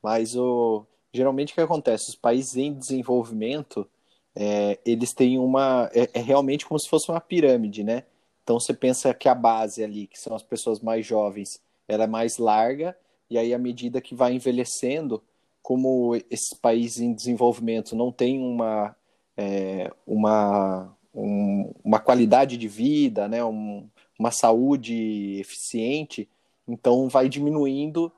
[0.04, 2.10] Mas o, geralmente o que acontece?
[2.10, 3.88] Os países em desenvolvimento,
[4.36, 5.90] é, eles têm uma.
[5.94, 8.04] É, é, realmente como se fosse uma pirâmide, né?
[8.44, 12.08] Então você pensa que a base ali, que são as pessoas mais jovens, ela é
[12.08, 12.98] mais larga,
[13.30, 15.22] e aí à medida que vai envelhecendo,
[15.62, 18.96] como esses países em desenvolvimento não têm uma,
[19.38, 26.28] é, uma, um, uma qualidade de vida, né, um, uma saúde eficiente,
[26.68, 28.12] então vai diminuindo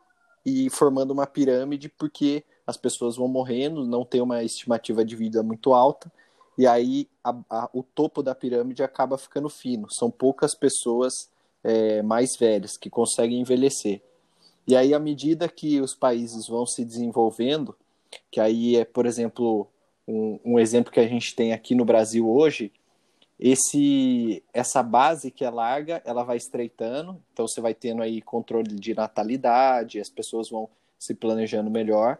[0.45, 5.43] e formando uma pirâmide porque as pessoas vão morrendo, não tem uma estimativa de vida
[5.43, 6.11] muito alta,
[6.57, 9.87] e aí a, a, o topo da pirâmide acaba ficando fino.
[9.91, 11.29] São poucas pessoas
[11.63, 14.01] é, mais velhas que conseguem envelhecer.
[14.67, 17.75] E aí, à medida que os países vão se desenvolvendo,
[18.31, 19.67] que aí é, por exemplo,
[20.07, 22.71] um, um exemplo que a gente tem aqui no Brasil hoje,
[23.39, 28.75] esse essa base que é larga, ela vai estreitando, então você vai tendo aí controle
[28.75, 32.19] de natalidade, as pessoas vão se planejando melhor.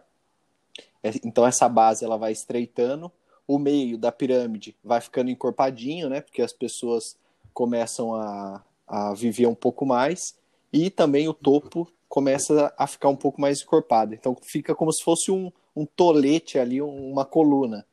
[1.02, 3.10] É, então essa base ela vai estreitando,
[3.46, 6.20] o meio da pirâmide vai ficando encorpadinho, né?
[6.20, 7.16] Porque as pessoas
[7.52, 10.34] começam a, a viver um pouco mais,
[10.72, 14.14] e também o topo começa a ficar um pouco mais encorpada.
[14.14, 17.86] Então fica como se fosse um, um tolete ali, uma coluna.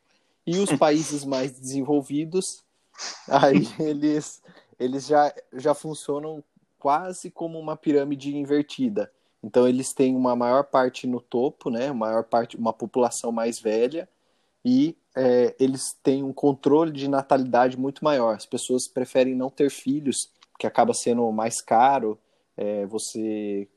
[0.45, 2.63] E os países mais desenvolvidos,
[3.27, 4.41] aí eles,
[4.79, 6.43] eles já, já funcionam
[6.79, 9.11] quase como uma pirâmide invertida.
[9.43, 11.91] Então eles têm uma maior parte no topo, né?
[11.91, 14.07] Uma maior parte, uma população mais velha
[14.63, 18.35] e é, eles têm um controle de natalidade muito maior.
[18.35, 22.19] As pessoas preferem não ter filhos, que acaba sendo mais caro.
[22.55, 23.67] É, você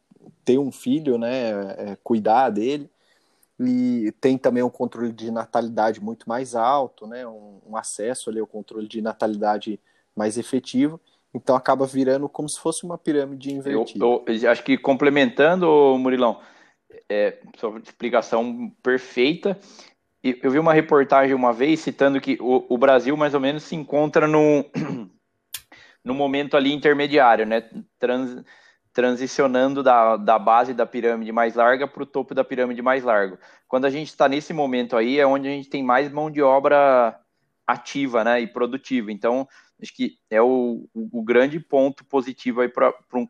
[0.44, 2.90] ter um filho, né, é, cuidar dele,
[3.58, 8.40] e tem também um controle de natalidade muito mais alto, né, um, um acesso ali
[8.40, 9.80] ao controle de natalidade
[10.14, 11.00] mais efetivo,
[11.34, 14.04] então acaba virando como se fosse uma pirâmide invertida.
[14.04, 15.66] Eu, eu acho que complementando,
[15.98, 16.40] Murilão,
[17.08, 19.58] é, sua explicação perfeita,
[20.22, 23.74] eu vi uma reportagem uma vez citando que o, o Brasil mais ou menos se
[23.74, 24.64] encontra no,
[26.02, 27.68] no momento ali intermediário, né?
[27.98, 28.42] Trans,
[28.92, 33.36] transicionando da, da base da pirâmide mais larga para o topo da pirâmide mais largo.
[33.66, 36.40] Quando a gente está nesse momento aí, é onde a gente tem mais mão de
[36.40, 37.18] obra
[37.66, 39.10] ativa né, e produtiva.
[39.10, 39.48] Então,
[39.84, 43.26] acho que é o, o grande ponto positivo aí para um,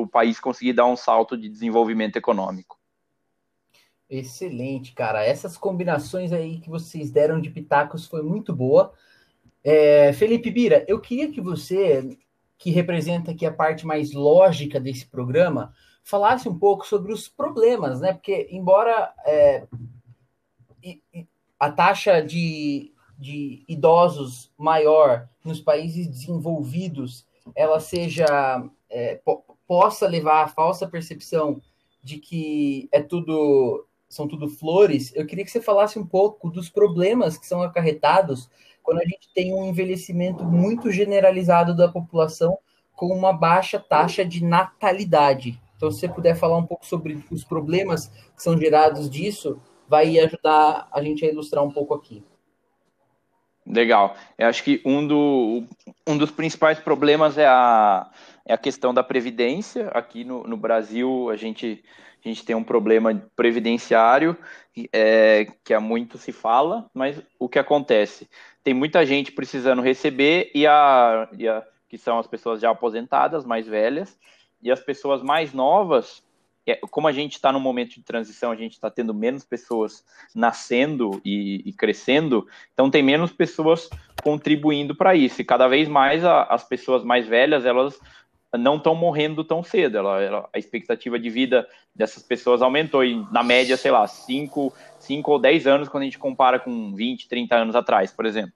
[0.00, 2.78] o país conseguir dar um salto de desenvolvimento econômico.
[4.10, 5.24] Excelente, cara.
[5.24, 8.92] Essas combinações aí que vocês deram de pitacos foi muito boa.
[9.64, 12.18] É, Felipe Bira, eu queria que você
[12.58, 15.74] que representa aqui a parte mais lógica desse programa,
[16.04, 18.12] falasse um pouco sobre os problemas, né?
[18.12, 19.66] Porque, embora é,
[21.58, 30.42] a taxa de, de idosos maior nos países desenvolvidos ela seja é, po possa levar
[30.42, 31.62] à falsa percepção
[32.02, 36.68] de que é tudo são tudo flores, eu queria que você falasse um pouco dos
[36.68, 38.50] problemas que são acarretados
[38.82, 42.58] quando a gente tem um envelhecimento muito generalizado da população
[42.94, 45.58] com uma baixa taxa de natalidade.
[45.76, 50.18] Então, se você puder falar um pouco sobre os problemas que são gerados disso, vai
[50.18, 52.22] ajudar a gente a ilustrar um pouco aqui.
[53.72, 54.16] Legal.
[54.36, 55.64] Eu acho que um, do,
[56.06, 58.10] um dos principais problemas é a,
[58.44, 59.88] é a questão da previdência.
[59.88, 61.82] Aqui no, no Brasil, a gente,
[62.24, 64.36] a gente tem um problema previdenciário
[64.92, 68.28] é, que há muito se fala, mas o que acontece?
[68.62, 73.44] tem muita gente precisando receber e a, e a que são as pessoas já aposentadas,
[73.44, 74.18] mais velhas,
[74.62, 76.22] e as pessoas mais novas
[76.90, 81.20] como a gente está num momento de transição, a gente está tendo menos pessoas nascendo
[81.24, 83.90] e, e, crescendo, então tem menos pessoas
[84.22, 85.40] contribuindo para isso.
[85.40, 87.98] E cada vez mais a, as pessoas mais velhas, elas
[88.56, 89.98] não estão morrendo tão cedo.
[89.98, 94.72] Ela, ela, a expectativa de vida dessas pessoas aumentou, e na média, sei lá, 5
[95.24, 98.54] ou 10 anos quando a gente compara com 20, 30 anos atrás, por exemplo.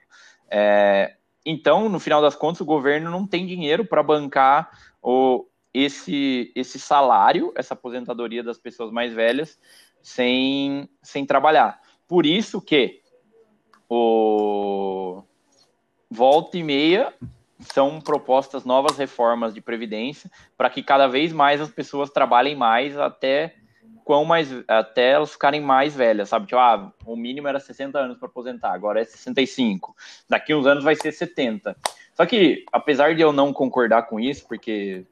[0.48, 4.70] É, então, no final das contas, o governo não tem dinheiro para bancar
[5.02, 9.58] o, esse, esse salário, essa aposentadoria das pessoas mais velhas,
[10.02, 11.78] sem, sem trabalhar.
[12.08, 13.02] Por isso que
[13.88, 15.22] o
[16.10, 17.12] volta e meia
[17.60, 22.96] são propostas novas reformas de previdência para que cada vez mais as pessoas trabalhem mais
[22.96, 23.54] até
[24.02, 26.46] quão mais até elas ficarem mais velhas, sabe?
[26.46, 29.94] Tipo, ah, o mínimo era 60 anos para aposentar, agora é 65.
[30.28, 31.76] Daqui uns anos vai ser 70.
[32.14, 35.04] Só que apesar de eu não concordar com isso, porque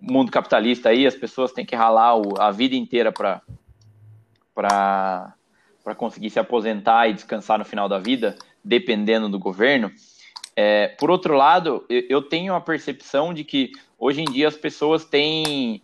[0.00, 3.42] mundo capitalista aí, as pessoas têm que ralar o, a vida inteira para
[5.82, 9.90] para conseguir se aposentar e descansar no final da vida, dependendo do governo.
[10.54, 15.06] É, por outro lado, eu tenho a percepção de que hoje em dia as pessoas
[15.06, 15.82] têm,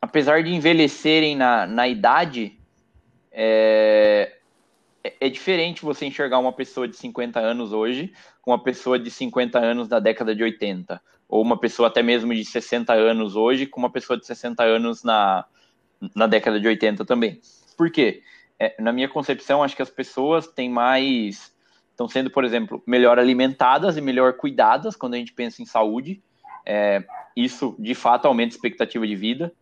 [0.00, 2.58] apesar de envelhecerem na, na idade,
[3.32, 4.36] é,
[5.02, 9.58] é diferente você enxergar uma pessoa de 50 anos hoje com uma pessoa de 50
[9.58, 13.78] anos da década de 80 ou uma pessoa até mesmo de 60 anos hoje com
[13.78, 15.44] uma pessoa de 60 anos na,
[16.14, 17.40] na década de 80 também.
[17.76, 18.22] Por quê?
[18.58, 21.54] É, na minha concepção, acho que as pessoas têm mais.
[21.90, 26.20] estão sendo, por exemplo, melhor alimentadas e melhor cuidadas quando a gente pensa em saúde.
[26.66, 27.04] É,
[27.36, 29.52] isso, de fato, aumenta a expectativa de vida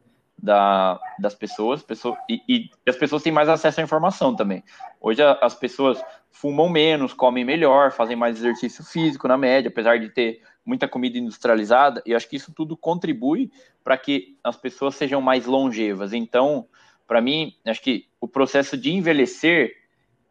[0.40, 4.62] da, das pessoas, pessoas e, e, as pessoas têm mais acesso à informação também.
[5.00, 10.09] Hoje as pessoas fumam menos, comem melhor, fazem mais exercício físico na média, apesar de
[10.09, 13.50] ter muita comida industrializada, e acho que isso tudo contribui
[13.83, 16.12] para que as pessoas sejam mais longevas.
[16.12, 16.68] Então,
[17.07, 19.72] para mim, acho que o processo de envelhecer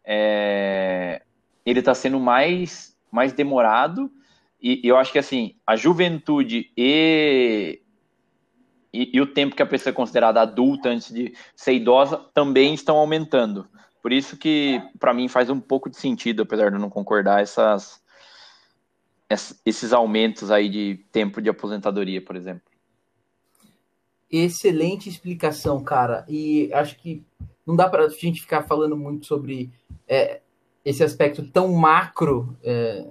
[0.06, 1.24] é,
[1.66, 4.12] ele está sendo mais, mais demorado,
[4.62, 7.82] e, e eu acho que assim, a juventude e
[8.94, 12.74] e, e, o tempo que a pessoa é considerada adulta antes de ser idosa também
[12.74, 13.68] estão aumentando.
[14.02, 17.42] Por isso que, para mim, faz um pouco de sentido, apesar de eu não concordar,
[17.42, 18.02] essas,
[19.66, 22.64] esses aumentos aí de tempo de aposentadoria, por exemplo.
[24.30, 26.26] Excelente explicação, cara.
[26.28, 27.24] E acho que
[27.66, 29.72] não dá para a gente ficar falando muito sobre
[30.08, 30.42] é,
[30.84, 33.06] esse aspecto tão macro é,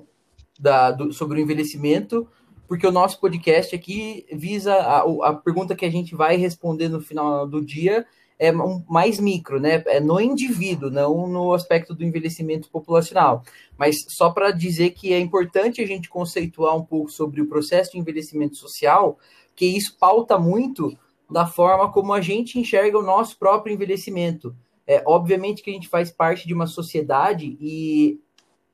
[0.58, 2.26] da, do, sobre o envelhecimento,
[2.66, 7.00] porque o nosso podcast aqui visa a, a pergunta que a gente vai responder no
[7.00, 8.06] final do dia
[8.38, 9.82] é mais micro, né?
[9.86, 13.42] É no indivíduo, não no aspecto do envelhecimento populacional.
[13.78, 17.92] Mas só para dizer que é importante a gente conceituar um pouco sobre o processo
[17.92, 19.18] de envelhecimento social,
[19.54, 20.96] que isso pauta muito
[21.30, 24.54] da forma como a gente enxerga o nosso próprio envelhecimento.
[24.86, 28.20] É, obviamente que a gente faz parte de uma sociedade e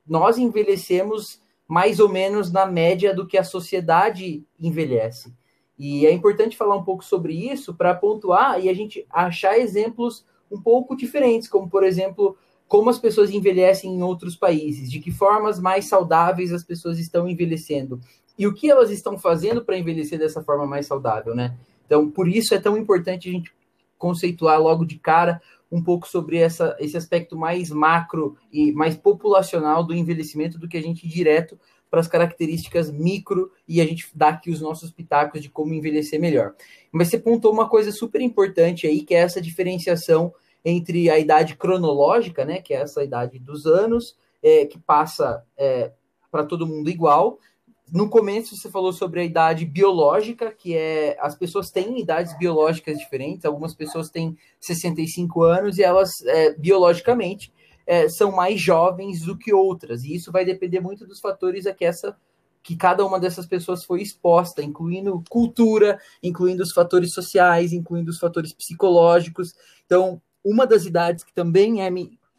[0.06, 5.32] nós envelhecemos mais ou menos na média do que a sociedade envelhece.
[5.78, 10.24] E é importante falar um pouco sobre isso para pontuar e a gente achar exemplos
[10.50, 12.36] um pouco diferentes, como, por exemplo,
[12.68, 17.28] como as pessoas envelhecem em outros países, de que formas mais saudáveis as pessoas estão
[17.28, 18.00] envelhecendo
[18.38, 21.56] e o que elas estão fazendo para envelhecer dessa forma mais saudável, né?
[21.86, 23.52] Então, por isso é tão importante a gente
[23.98, 29.84] conceituar logo de cara um pouco sobre essa, esse aspecto mais macro e mais populacional
[29.84, 31.58] do envelhecimento do que a gente direto
[31.92, 36.18] para as características micro e a gente dá aqui os nossos pitacos de como envelhecer
[36.18, 36.54] melhor.
[36.90, 40.32] Mas você pontou uma coisa super importante aí, que é essa diferenciação
[40.64, 45.92] entre a idade cronológica, né, que é essa idade dos anos, é, que passa é,
[46.30, 47.38] para todo mundo igual,
[47.92, 52.96] no começo você falou sobre a idade biológica, que é as pessoas têm idades biológicas
[52.96, 53.44] diferentes.
[53.44, 57.52] Algumas pessoas têm 65 anos e elas é, biologicamente
[57.86, 60.04] é, são mais jovens do que outras.
[60.04, 62.16] E isso vai depender muito dos fatores a que essa
[62.62, 68.18] que cada uma dessas pessoas foi exposta, incluindo cultura, incluindo os fatores sociais, incluindo os
[68.18, 69.52] fatores psicológicos.
[69.84, 71.90] Então, uma das idades que também é,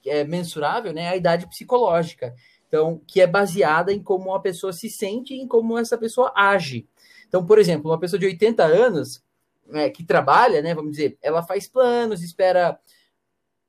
[0.06, 2.34] é mensurável né, é a idade psicológica.
[2.68, 6.32] Então, que é baseada em como a pessoa se sente e em como essa pessoa
[6.36, 6.88] age.
[7.28, 9.22] Então, por exemplo, uma pessoa de 80 anos
[9.68, 12.80] né, que trabalha, né, vamos dizer, ela faz planos, espera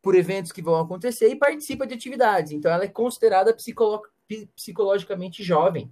[0.05, 2.53] por eventos que vão acontecer e participa de atividades.
[2.53, 4.03] Então, ela é considerada psicolo
[4.55, 5.91] psicologicamente jovem.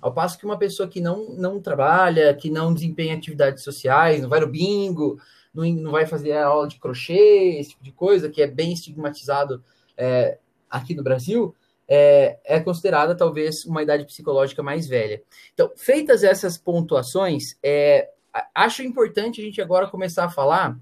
[0.00, 4.28] Ao passo que uma pessoa que não, não trabalha, que não desempenha atividades sociais, não
[4.28, 5.20] vai no bingo,
[5.52, 9.62] não, não vai fazer aula de crochê, esse tipo de coisa, que é bem estigmatizado
[9.96, 10.38] é,
[10.70, 11.54] aqui no Brasil,
[11.88, 15.22] é, é considerada talvez uma idade psicológica mais velha.
[15.54, 18.10] Então, feitas essas pontuações, é,
[18.54, 20.78] acho importante a gente agora começar a falar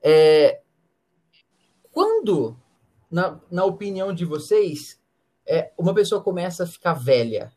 [0.00, 0.60] É,
[1.98, 2.56] quando,
[3.10, 5.00] na, na opinião de vocês,
[5.44, 7.52] é, uma pessoa começa a ficar velha?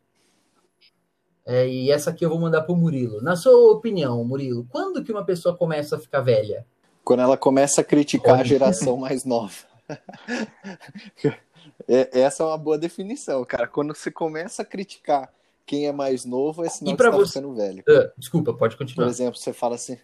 [1.46, 3.22] É, e essa aqui eu vou mandar para o Murilo.
[3.22, 6.66] Na sua opinião, Murilo, quando que uma pessoa começa a ficar velha?
[7.04, 9.54] Quando ela começa a criticar a geração mais nova.
[11.88, 13.68] é, essa é uma boa definição, cara.
[13.68, 15.32] Quando você começa a criticar
[15.68, 17.34] quem é mais novo, é sinal que você tá você...
[17.34, 17.84] ficando velho.
[17.88, 19.06] Uh, desculpa, pode continuar.
[19.06, 20.00] Por exemplo, você fala assim,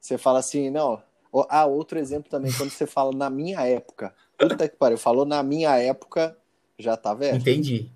[0.00, 1.00] você fala assim, não.
[1.48, 4.14] Ah, outro exemplo também, quando você fala na minha época.
[4.38, 6.36] Puta que pariu, falou na minha época,
[6.78, 7.36] já tá velho.
[7.36, 7.90] Entendi.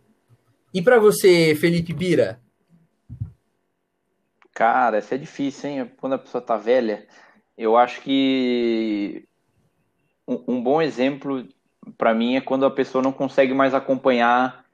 [0.72, 2.40] E para você, Felipe Bira?
[4.52, 5.90] Cara, isso é difícil, hein?
[5.98, 7.06] Quando a pessoa tá velha,
[7.56, 9.24] eu acho que
[10.26, 11.46] um, um bom exemplo
[11.96, 14.64] para mim é quando a pessoa não consegue mais acompanhar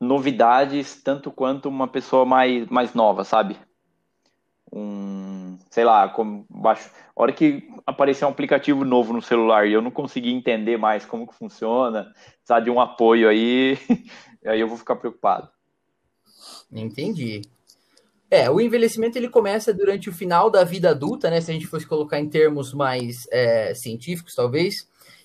[0.00, 3.56] novidades tanto quanto uma pessoa mais, mais nova, sabe?
[4.72, 5.41] Um,
[5.72, 9.80] sei lá, como baixo, a hora que aparecer um aplicativo novo no celular e eu
[9.80, 13.78] não conseguir entender mais como que funciona, precisar de um apoio aí,
[14.44, 15.48] aí eu vou ficar preocupado.
[16.70, 17.40] Entendi.
[18.30, 21.40] É, o envelhecimento ele começa durante o final da vida adulta, né?
[21.40, 24.74] Se a gente fosse colocar em termos mais é, científicos, talvez.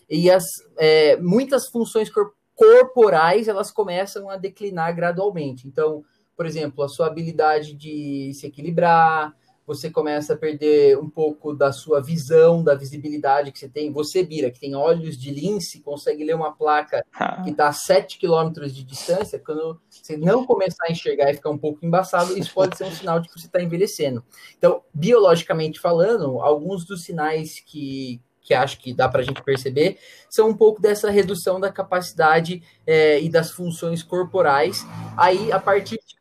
[0.10, 0.46] E as
[0.78, 2.10] é, muitas funções
[2.56, 5.68] corporais elas começam a declinar gradualmente.
[5.68, 6.06] Então,
[6.38, 9.36] por exemplo, a sua habilidade de se equilibrar,
[9.68, 13.92] você começa a perder um pouco da sua visão, da visibilidade que você tem.
[13.92, 17.42] Você, Bira, que tem olhos de lince, consegue ler uma placa ah.
[17.44, 19.38] que está a 7 km de distância.
[19.38, 22.92] Quando você não começar a enxergar e ficar um pouco embaçado, isso pode ser um
[22.96, 24.24] sinal de que você está envelhecendo.
[24.58, 29.98] Então, biologicamente falando, alguns dos sinais que, que acho que dá para a gente perceber
[30.30, 34.86] são um pouco dessa redução da capacidade é, e das funções corporais.
[35.18, 36.16] Aí, a partir de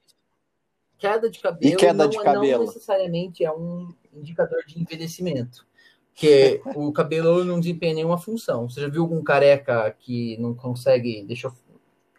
[1.13, 2.59] queda de cabelo, e queda não, de cabelo?
[2.59, 5.67] não necessariamente é um indicador de envelhecimento.
[6.13, 8.69] Porque o cabelo não desempenha nenhuma função.
[8.69, 11.25] Você já viu algum careca que não consegue.
[11.25, 11.53] Deixa eu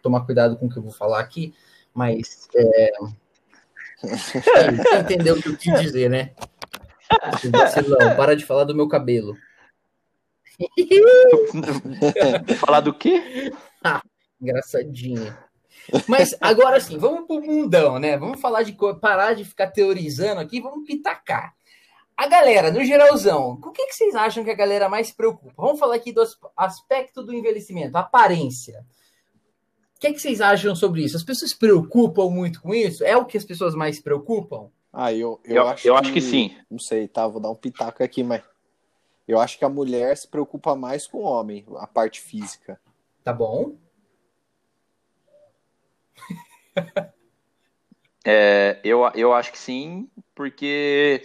[0.02, 1.54] tomar cuidado com o que eu vou falar aqui,
[1.92, 2.48] mas.
[2.54, 2.92] É...
[3.98, 4.38] Você
[5.00, 6.32] entendeu o que eu quis dizer, né?
[7.50, 9.36] Vacilão, para de falar do meu cabelo.
[12.64, 13.52] falar do quê?
[13.82, 14.00] Ah,
[14.40, 15.36] engraçadinho.
[16.06, 18.16] Mas agora sim, vamos pro mundão, né?
[18.16, 21.54] Vamos falar de parar de ficar teorizando aqui, vamos pitacar.
[22.16, 25.14] A galera, no geralzão, com o que, que vocês acham que a galera mais se
[25.14, 25.54] preocupa?
[25.56, 26.22] Vamos falar aqui do
[26.56, 28.84] aspecto do envelhecimento, aparência.
[29.96, 31.16] O que, que vocês acham sobre isso?
[31.16, 33.04] As pessoas se preocupam muito com isso?
[33.04, 34.68] É o que as pessoas mais se preocupam?
[34.92, 36.56] Ah, eu, eu, eu, acho, eu que, acho que sim.
[36.70, 37.26] Não sei, tá?
[37.26, 38.42] Vou dar um pitaco aqui, mas
[39.26, 42.80] eu acho que a mulher se preocupa mais com o homem, a parte física.
[43.22, 43.76] Tá bom.
[48.30, 51.22] É, eu, eu acho que sim, porque,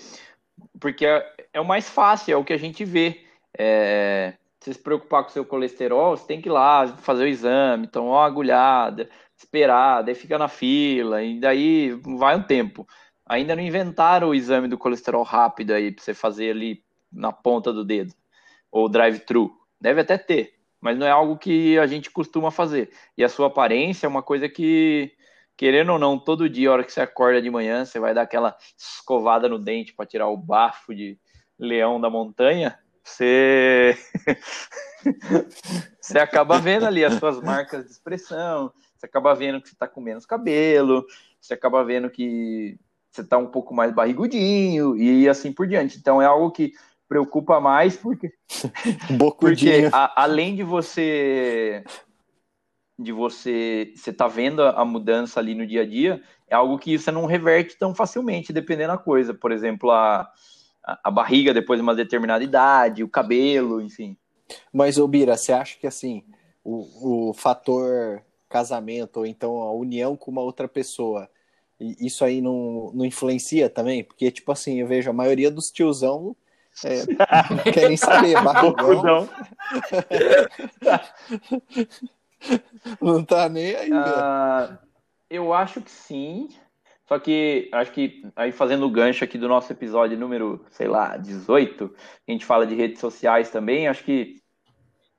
[0.79, 3.25] porque é, é, o mais fácil, é o que a gente vê.
[3.57, 7.27] É, se se preocupar com o seu colesterol, você tem que ir lá fazer o
[7.27, 12.87] exame, tomar uma agulhada, esperar, daí fica na fila, e daí vai um tempo.
[13.25, 16.81] Ainda não inventaram o exame do colesterol rápido aí para você fazer ali
[17.11, 18.13] na ponta do dedo,
[18.71, 19.51] ou drive-thru.
[19.79, 20.53] Deve até ter,
[20.83, 22.91] mas não é algo que a gente costuma fazer.
[23.17, 25.13] E a sua aparência é uma coisa que
[25.55, 28.23] querendo ou não, todo dia, a hora que você acorda de manhã, você vai dar
[28.23, 31.17] aquela escovada no dente para tirar o bafo de
[31.57, 33.97] leão da montanha, você
[36.01, 39.87] você acaba vendo ali as suas marcas de expressão, você acaba vendo que você está
[39.87, 41.05] com menos cabelo,
[41.39, 42.77] você acaba vendo que
[43.09, 45.97] você está um pouco mais barrigudinho e assim por diante.
[45.97, 46.73] Então é algo que
[47.13, 48.33] preocupa mais porque,
[49.39, 51.83] porque a, além de você
[52.97, 56.97] de você você tá vendo a mudança ali no dia a dia, é algo que
[56.97, 59.31] você não reverte tão facilmente, dependendo da coisa.
[59.31, 60.31] Por exemplo, a,
[61.03, 64.17] a barriga depois de uma determinada idade, o cabelo, enfim.
[64.71, 66.23] Mas, Obira, você acha que assim,
[66.63, 71.29] o, o fator casamento, ou então a união com uma outra pessoa,
[71.79, 74.03] isso aí não, não influencia também?
[74.03, 76.35] Porque, tipo assim, eu vejo a maioria dos tiozão
[76.85, 79.29] é, querem saber, barrigão.
[83.01, 83.91] Não tá nem aí.
[83.91, 84.77] Uh,
[85.29, 86.49] eu acho que sim.
[87.07, 91.17] Só que acho que aí fazendo o gancho aqui do nosso episódio número, sei lá,
[91.17, 91.93] 18,
[92.27, 94.41] a gente fala de redes sociais também, acho que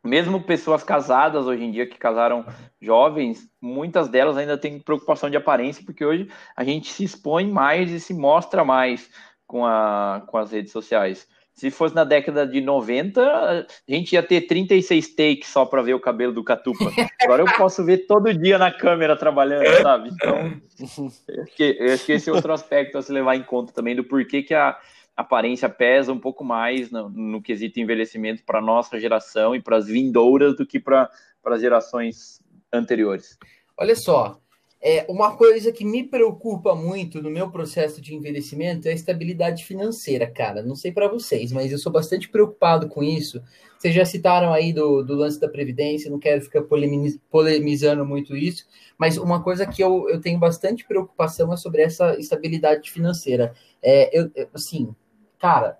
[0.02, 2.44] mesmo pessoas casadas hoje em dia que casaram
[2.80, 7.90] jovens, muitas delas ainda têm preocupação de aparência, porque hoje a gente se expõe mais
[7.90, 9.10] e se mostra mais
[9.46, 11.26] com, a, com as redes sociais.
[11.54, 15.94] Se fosse na década de 90, a gente ia ter 36 takes só para ver
[15.94, 16.90] o cabelo do Catupa.
[17.22, 20.10] Agora eu posso ver todo dia na câmera trabalhando, sabe?
[20.10, 23.94] Então, acho que, acho que esse é outro aspecto a se levar em conta também
[23.94, 24.76] do porquê que a,
[25.16, 29.86] aparência pesa um pouco mais no, no quesito envelhecimento para nossa geração e para as
[29.86, 31.08] vindouras do que para
[31.44, 32.40] as gerações
[32.72, 33.38] anteriores.
[33.76, 34.40] Olha só,
[34.86, 39.64] é, uma coisa que me preocupa muito no meu processo de envelhecimento é a estabilidade
[39.64, 40.62] financeira, cara.
[40.62, 43.42] Não sei para vocês, mas eu sou bastante preocupado com isso.
[43.78, 46.60] Vocês já citaram aí do, do lance da Previdência, não quero ficar
[47.30, 48.66] polemizando muito isso,
[48.98, 53.54] mas uma coisa que eu, eu tenho bastante preocupação é sobre essa estabilidade financeira.
[53.82, 54.94] É, eu, assim,
[55.38, 55.78] cara,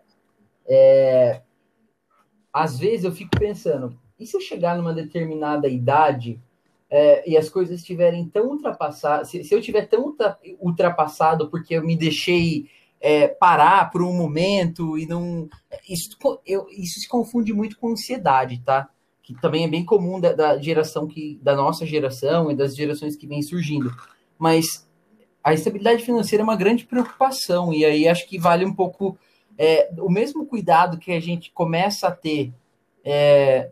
[0.67, 1.43] é,
[2.51, 6.41] às vezes eu fico pensando, e se eu chegar numa determinada idade
[6.91, 10.15] é, e as coisas estiverem tão ultrapassadas, se, se, eu tiver tão
[10.61, 12.69] ultrapassado porque eu me deixei
[13.01, 15.49] é, parar por um momento e não.
[15.89, 16.17] Isso,
[16.47, 18.89] eu, isso se confunde muito com ansiedade, tá?
[19.23, 21.39] Que também é bem comum da, da geração que.
[21.43, 23.91] da nossa geração e das gerações que vêm surgindo.
[24.39, 24.89] Mas
[25.43, 29.19] a estabilidade financeira é uma grande preocupação, e aí acho que vale um pouco
[29.59, 32.55] é, o mesmo cuidado que a gente começa a ter
[33.05, 33.71] é,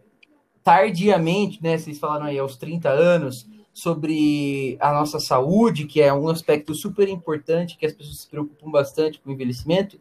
[0.63, 1.79] tardiamente, né?
[1.79, 7.09] Vocês falaram aí aos 30 anos sobre a nossa saúde, que é um aspecto super
[7.09, 9.99] importante, que as pessoas se preocupam bastante com o envelhecimento,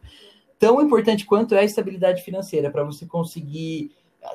[0.58, 3.90] tão importante quanto é a estabilidade financeira, para você conseguir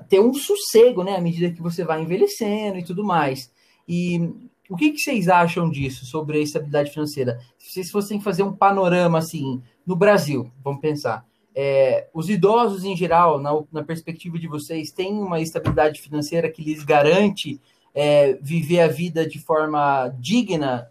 [0.10, 3.52] ter um sossego, né, à medida que você vai envelhecendo e tudo mais.
[3.88, 4.30] E
[4.70, 7.40] o que, que vocês acham disso, sobre a estabilidade financeira?
[7.58, 11.26] Se vocês fossem fazer um panorama assim, no Brasil, vamos pensar,
[11.60, 16.64] é, os idosos, em geral, na, na, perspectiva de vocês, têm uma estabilidade financeira que
[16.64, 17.60] lhes garante
[17.96, 20.88] é, viver a vida de forma digna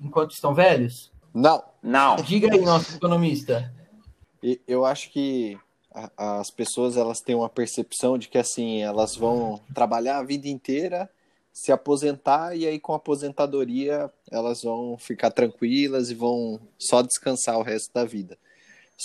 [0.00, 1.10] enquanto estão velhos?
[1.34, 1.64] Não.
[1.82, 2.14] Não.
[2.14, 3.74] Diga aí, nosso economista.
[4.68, 5.58] Eu acho que
[6.16, 11.10] as pessoas elas têm uma percepção de que assim elas vão trabalhar a vida inteira,
[11.52, 17.58] se aposentar e aí com a aposentadoria elas vão ficar tranquilas e vão só descansar
[17.58, 18.38] o resto da vida.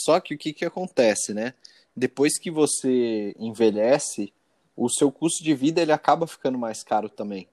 [0.04, 1.54] Só que o que, que acontece, né?
[1.96, 4.32] Depois que você envelhece,
[4.76, 7.48] o seu custo de vida ele acaba ficando mais caro também.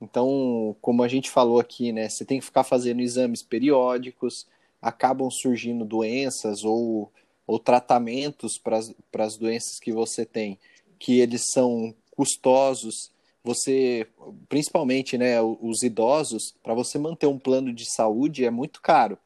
[0.00, 2.08] Então, como a gente falou aqui, né?
[2.08, 4.46] Você tem que ficar fazendo exames periódicos,
[4.80, 7.10] acabam surgindo doenças ou,
[7.44, 8.78] ou tratamentos para
[9.24, 10.56] as doenças que você tem,
[10.98, 13.10] que eles são custosos.
[13.42, 14.06] Você,
[14.48, 19.18] principalmente, né, os idosos, para você manter um plano de saúde é muito caro.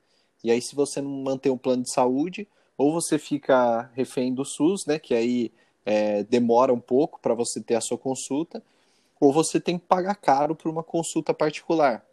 [0.43, 4.45] E aí, se você não manter um plano de saúde, ou você fica refém do
[4.45, 5.53] SUS, né, que aí
[5.85, 8.63] é, demora um pouco para você ter a sua consulta,
[9.21, 12.05] ou você tem que pagar caro por uma consulta particular.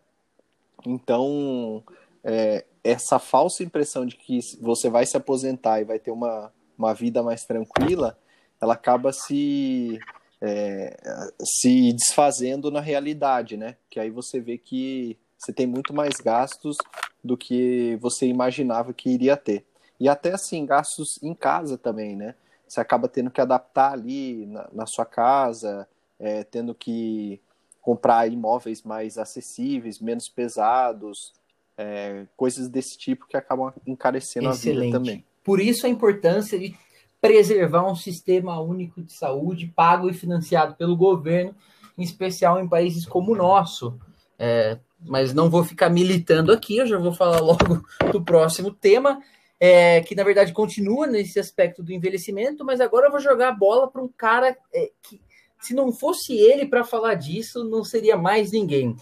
[0.86, 1.84] Então,
[2.24, 6.94] é, essa falsa impressão de que você vai se aposentar e vai ter uma, uma
[6.94, 8.18] vida mais tranquila,
[8.62, 10.00] ela acaba se,
[10.42, 10.96] é,
[11.42, 13.76] se desfazendo na realidade, né?
[13.90, 16.78] Que aí você vê que você tem muito mais gastos
[17.24, 19.66] do que você imaginava que iria ter.
[20.00, 22.36] E até assim, gastos em casa também, né?
[22.68, 25.88] Você acaba tendo que adaptar ali na, na sua casa,
[26.20, 27.42] é, tendo que
[27.82, 31.34] comprar imóveis mais acessíveis, menos pesados,
[31.78, 34.78] é, coisas desse tipo que acabam encarecendo Excelente.
[34.78, 35.26] a vida também.
[35.44, 36.76] Por isso a importância de
[37.22, 41.56] preservar um sistema único de saúde pago e financiado pelo governo,
[41.98, 44.00] em especial em países como o nosso.
[44.38, 49.22] É, mas não vou ficar militando aqui, eu já vou falar logo do próximo tema,
[49.60, 53.56] é, que na verdade continua nesse aspecto do envelhecimento, mas agora eu vou jogar a
[53.56, 55.20] bola para um cara é, que,
[55.60, 58.96] se não fosse ele para falar disso, não seria mais ninguém.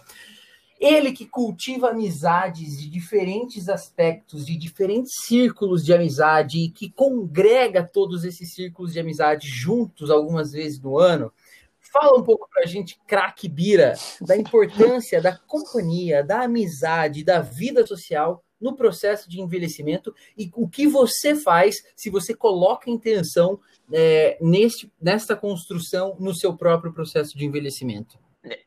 [0.79, 7.83] Ele que cultiva amizades de diferentes aspectos, de diferentes círculos de amizade, e que congrega
[7.83, 11.31] todos esses círculos de amizade juntos algumas vezes no ano.
[11.79, 17.39] Fala um pouco para a gente, craque Bira, da importância da companhia, da amizade, da
[17.39, 23.59] vida social no processo de envelhecimento e o que você faz se você coloca intenção
[23.91, 28.17] é, neste, nesta construção no seu próprio processo de envelhecimento?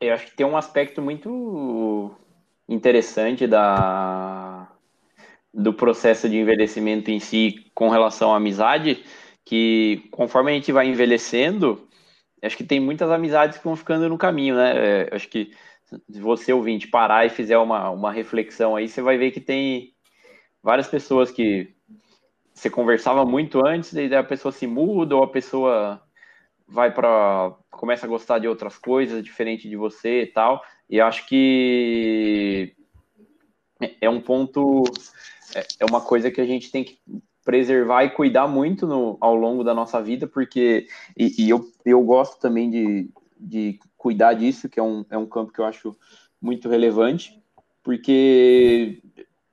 [0.01, 2.11] Eu acho que tem um aspecto muito
[2.69, 4.71] interessante da,
[5.53, 9.03] do processo de envelhecimento em si com relação à amizade,
[9.45, 11.89] que conforme a gente vai envelhecendo,
[12.43, 14.73] acho que tem muitas amizades que vão ficando no caminho, né?
[14.77, 15.53] É, acho que
[16.11, 19.93] se você ouvinte parar e fizer uma, uma reflexão aí, você vai ver que tem
[20.63, 21.75] várias pessoas que
[22.53, 26.03] você conversava muito antes, daí a pessoa se muda, ou a pessoa
[26.69, 30.63] vai para começa a gostar de outras coisas diferente de você e tal.
[30.89, 32.75] E acho que
[34.01, 34.85] é um ponto,
[35.55, 36.99] é, é uma coisa que a gente tem que
[37.43, 40.87] preservar e cuidar muito no, ao longo da nossa vida, porque
[41.17, 43.11] e, e eu, eu gosto também de,
[43.41, 45.97] de cuidar disso, que é um, é um campo que eu acho
[46.41, 47.43] muito relevante,
[47.83, 49.03] porque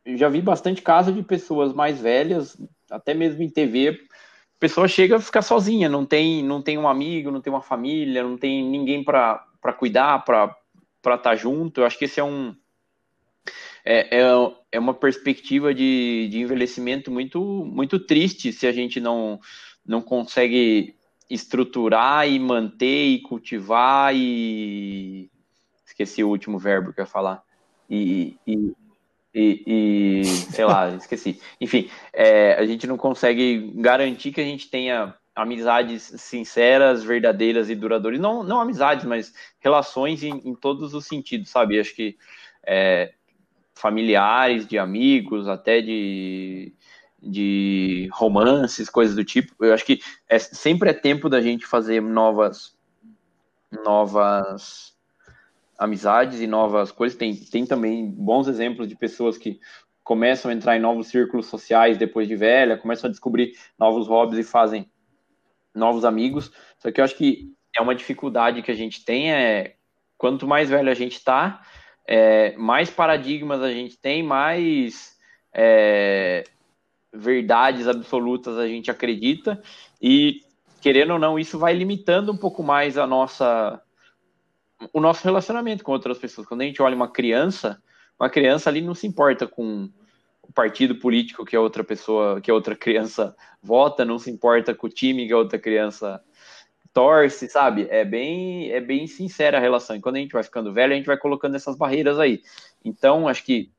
[0.05, 2.57] já vi bastante casos de pessoas mais velhas,
[2.89, 6.87] até mesmo em TV, a pessoa chega a ficar sozinha, não tem, não tem um
[6.87, 9.45] amigo, não tem uma família, não tem ninguém para
[9.77, 10.55] cuidar, para
[11.03, 11.81] estar tá junto.
[11.81, 12.55] Eu acho que esse é um
[13.85, 19.39] é, é, é uma perspectiva de, de envelhecimento muito muito triste se a gente não
[19.85, 20.95] não consegue
[21.29, 25.29] estruturar e manter e cultivar e
[25.85, 27.43] esqueci o último verbo que eu ia falar.
[27.89, 28.73] E, e,
[29.33, 31.41] e, e sei lá esqueci.
[31.59, 37.75] Enfim é, a gente não consegue garantir que a gente tenha amizades sinceras verdadeiras e
[37.75, 38.19] duradouras.
[38.19, 41.79] Não não amizades mas relações em, em todos os sentidos sabe?
[41.79, 42.17] Acho que
[42.65, 43.13] é,
[43.75, 46.73] familiares de amigos até de
[47.21, 49.53] de romances, coisas do tipo.
[49.63, 49.99] Eu acho que
[50.29, 52.75] é, sempre é tempo da gente fazer novas
[53.83, 54.95] novas
[55.77, 57.17] amizades e novas coisas.
[57.17, 59.59] Tem, tem também bons exemplos de pessoas que
[60.03, 64.39] começam a entrar em novos círculos sociais depois de velha, começam a descobrir novos hobbies
[64.39, 64.89] e fazem
[65.75, 66.51] novos amigos.
[66.79, 69.75] Só que eu acho que é uma dificuldade que a gente tem é
[70.17, 71.61] quanto mais velho a gente está,
[72.07, 75.15] é, mais paradigmas a gente tem, mais
[75.53, 76.43] é,
[77.17, 79.61] verdades absolutas a gente acredita
[80.01, 80.41] e
[80.81, 83.81] querendo ou não isso vai limitando um pouco mais a nossa
[84.93, 86.47] o nosso relacionamento com outras pessoas.
[86.47, 87.81] Quando a gente olha uma criança,
[88.19, 89.89] uma criança ali não se importa com
[90.41, 94.73] o partido político que a outra pessoa, que a outra criança vota, não se importa
[94.73, 96.21] com o time que a outra criança
[96.93, 97.87] torce, sabe?
[97.89, 99.95] É bem, é bem sincera a relação.
[99.95, 102.41] E quando a gente vai ficando velho, a gente vai colocando essas barreiras aí.
[102.83, 103.71] Então, acho que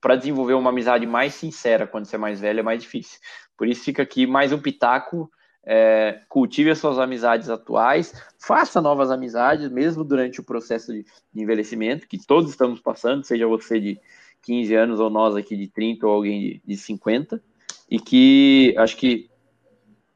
[0.00, 3.18] para desenvolver uma amizade mais sincera quando você é mais velho é mais difícil.
[3.56, 5.30] Por isso fica aqui mais um pitaco.
[5.70, 12.08] É, cultive as suas amizades atuais, faça novas amizades, mesmo durante o processo de, envelhecimento,
[12.08, 14.00] que todos estamos passando, seja você de
[14.42, 17.42] 15 anos ou nós aqui de 30 ou alguém de, de 50,
[17.90, 19.28] e que acho que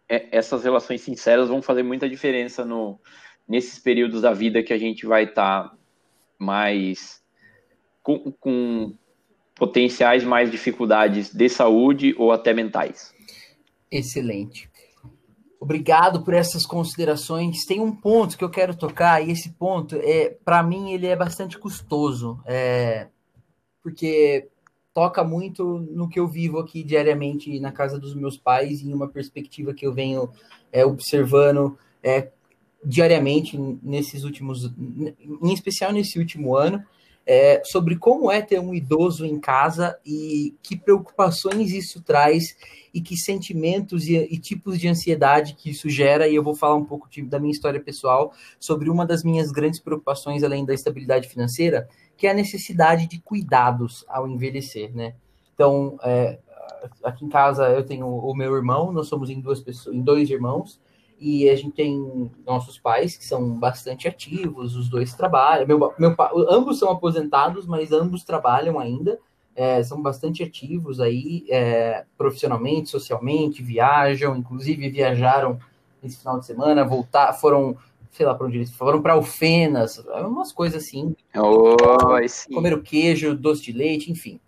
[0.09, 2.99] é, essas relações sinceras vão fazer muita diferença no,
[3.47, 5.77] nesses períodos da vida que a gente vai estar tá
[6.39, 7.23] mais
[8.03, 8.95] com, com
[9.55, 13.13] potenciais mais dificuldades de saúde ou até mentais.
[13.91, 14.71] Excelente.
[15.61, 17.65] Obrigado por essas considerações.
[17.65, 21.15] Tem um ponto que eu quero tocar e esse ponto é, para mim, ele é
[21.15, 23.07] bastante custoso, é,
[23.81, 24.49] porque
[24.93, 29.09] toca muito no que eu vivo aqui diariamente na casa dos meus pais em uma
[29.09, 30.31] perspectiva que eu venho
[30.73, 32.31] é, observando é,
[32.85, 36.85] diariamente nesses últimos, em especial nesse último ano
[37.27, 42.57] é, sobre como é ter um idoso em casa e que preocupações isso traz
[42.93, 46.29] e que sentimentos e, e, tipos de ansiedade que isso gera.
[46.29, 49.51] E eu vou falar um pouco de, da minha história pessoal sobre uma das minhas
[49.51, 55.15] grandes preocupações, além da estabilidade financeira, que é a necessidade de cuidados ao envelhecer, né?
[55.55, 56.39] Então, é,
[57.03, 60.29] aqui em casa eu tenho o meu irmão, nós somos em duas pessoas, em dois
[60.29, 60.81] irmãos
[61.23, 65.69] e a gente tem nossos pais que são bastante ativos, os dois trabalham.
[65.69, 66.17] Meu, meu,
[66.51, 69.21] ambos são aposentados, mas ambos trabalham ainda,
[69.55, 75.61] é, são bastante ativos aí, é, profissionalmente, socialmente, viajam, inclusive viajaram
[76.03, 77.77] esse final de semana, voltar, foram,
[78.11, 81.15] sei lá para onde eles foram, para Alfenas, umas coisas assim.
[81.37, 81.77] Oh,
[82.53, 84.41] comeram queijo, doce de leite, enfim.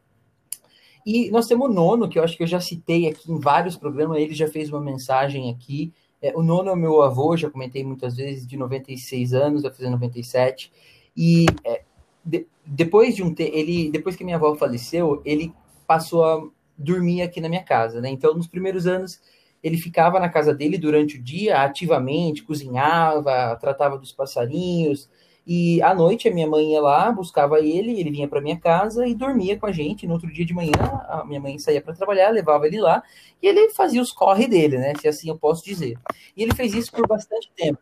[1.06, 3.76] E nós temos o nono, que eu acho que eu já citei aqui em vários
[3.76, 5.92] programas, ele já fez uma mensagem aqui
[6.24, 9.90] é, o nono é meu avô, já comentei muitas vezes, de 96 anos, vai fazer
[9.90, 10.72] 97.
[11.14, 11.82] E é,
[12.24, 15.52] de, depois de um te, ele depois que minha avó faleceu, ele
[15.86, 16.42] passou a
[16.78, 18.08] dormir aqui na minha casa, né?
[18.08, 19.20] Então, nos primeiros anos,
[19.62, 25.10] ele ficava na casa dele durante o dia, ativamente, cozinhava, tratava dos passarinhos,
[25.46, 29.06] e à noite a minha mãe ia lá, buscava ele, ele vinha para minha casa
[29.06, 30.06] e dormia com a gente.
[30.06, 30.72] No outro dia de manhã,
[31.08, 33.02] a minha mãe saía para trabalhar, levava ele lá
[33.42, 34.94] e ele fazia os corre dele, né?
[34.98, 35.98] Se assim eu posso dizer.
[36.34, 37.80] E ele fez isso por bastante tempo.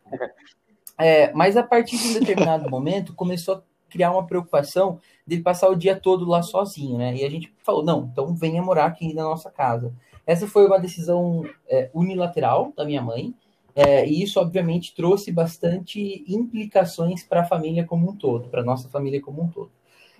[0.97, 5.69] É, mas a partir de um determinado momento começou a criar uma preocupação dele passar
[5.69, 7.15] o dia todo lá sozinho, né?
[7.15, 9.93] E a gente falou: não, então venha morar aqui na nossa casa.
[10.25, 13.33] Essa foi uma decisão é, unilateral da minha mãe.
[13.75, 18.65] É, e isso, obviamente, trouxe bastante implicações para a família como um todo, para a
[18.65, 19.71] nossa família como um todo.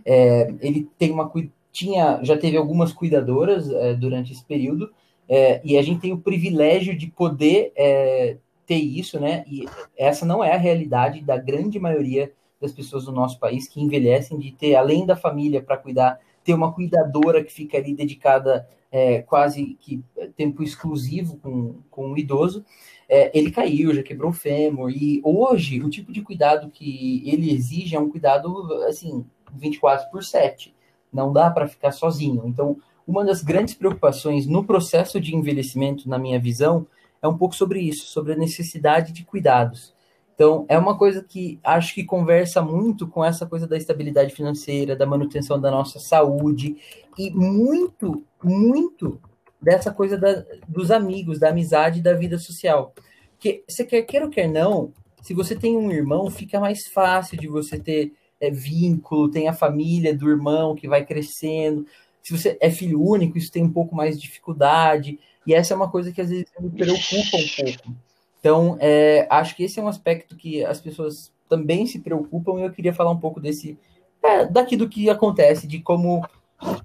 [0.05, 1.31] É, ele tem uma
[1.71, 4.91] tinha, já teve algumas cuidadoras é, durante esse período,
[5.27, 9.43] é, e a gente tem o privilégio de poder é, ter isso, né?
[9.47, 9.65] E
[9.97, 12.31] essa não é a realidade da grande maioria
[12.61, 16.53] das pessoas do nosso país que envelhecem, de ter, além da família para cuidar, ter
[16.53, 20.03] uma cuidadora que fica ali dedicada é, quase que
[20.35, 22.63] tempo exclusivo com, com o idoso
[23.07, 27.53] é, ele caiu, já quebrou o fêmur, e hoje o tipo de cuidado que ele
[27.53, 30.73] exige é um cuidado, assim, 24 por 7.
[31.11, 32.43] Não dá para ficar sozinho.
[32.45, 32.77] Então,
[33.07, 36.87] uma das grandes preocupações no processo de envelhecimento, na minha visão,
[37.21, 39.93] é um pouco sobre isso, sobre a necessidade de cuidados.
[40.35, 44.95] Então, é uma coisa que acho que conversa muito com essa coisa da estabilidade financeira,
[44.95, 46.75] da manutenção da nossa saúde
[47.17, 49.19] e muito, muito
[49.63, 52.93] dessa coisa da, dos amigos, da amizade, da vida social.
[53.39, 54.91] Que você quer queira ou quer não,
[55.21, 58.11] se você tem um irmão, fica mais fácil de você ter
[58.41, 61.85] é, vínculo, tem a família do irmão que vai crescendo.
[62.21, 65.17] Se você é filho único, isso tem um pouco mais de dificuldade.
[65.47, 67.95] E essa é uma coisa que às vezes me preocupa um pouco.
[68.39, 72.63] Então, é, acho que esse é um aspecto que as pessoas também se preocupam e
[72.63, 73.77] eu queria falar um pouco desse
[74.21, 76.25] é, daqui do que acontece, de como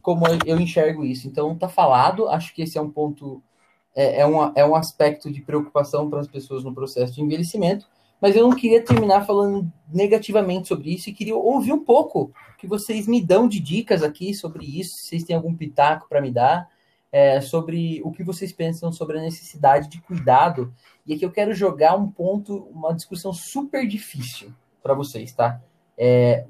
[0.02, 1.26] como eu enxergo isso.
[1.26, 2.28] Então, tá falado.
[2.28, 3.42] Acho que esse é um ponto,
[3.94, 7.86] é, é, um, é um aspecto de preocupação para as pessoas no processo de envelhecimento.
[8.20, 12.66] Mas eu não queria terminar falando negativamente sobre isso e queria ouvir um pouco que
[12.66, 14.96] vocês me dão de dicas aqui sobre isso.
[14.96, 16.68] Se vocês têm algum pitaco para me dar
[17.10, 20.72] é, sobre o que vocês pensam sobre a necessidade de cuidado.
[21.06, 24.52] E aqui eu quero jogar um ponto, uma discussão super difícil
[24.82, 25.60] para vocês, tá?
[25.96, 26.46] É,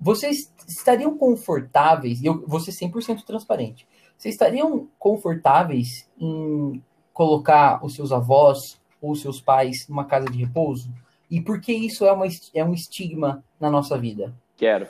[0.00, 3.86] vocês estariam confortáveis, e eu vou ser 100% transparente,
[4.16, 6.82] vocês estariam confortáveis em
[7.12, 10.90] colocar os seus avós ou seus pais numa casa de repouso?
[11.30, 14.34] E por que isso é, uma, é um estigma na nossa vida?
[14.56, 14.86] Quero.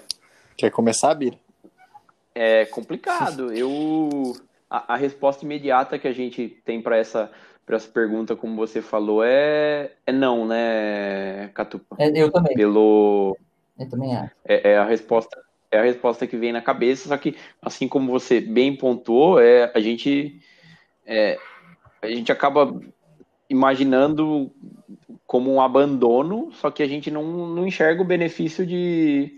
[0.56, 1.38] Quer começar, Bira?
[2.34, 3.52] É complicado.
[3.52, 4.34] Eu
[4.68, 7.30] a, a resposta imediata que a gente tem para essa
[7.64, 11.96] para essa pergunta, como você falou, é, é não, né, Catupa?
[11.98, 12.54] É, eu também.
[12.54, 13.38] Pelo
[13.78, 14.34] eu também acho.
[14.44, 18.10] É, é, a resposta é a resposta que vem na cabeça, só que assim como
[18.10, 20.40] você bem pontuou, é a gente
[21.04, 21.36] é,
[22.00, 22.80] a gente acaba
[23.50, 24.52] imaginando
[25.26, 29.36] como um abandono, só que a gente não, não enxerga o benefício de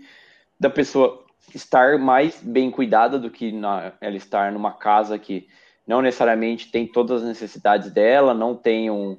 [0.59, 5.47] da pessoa estar mais bem cuidada do que na, ela estar numa casa que
[5.87, 9.17] não necessariamente tem todas as necessidades dela, não tem um,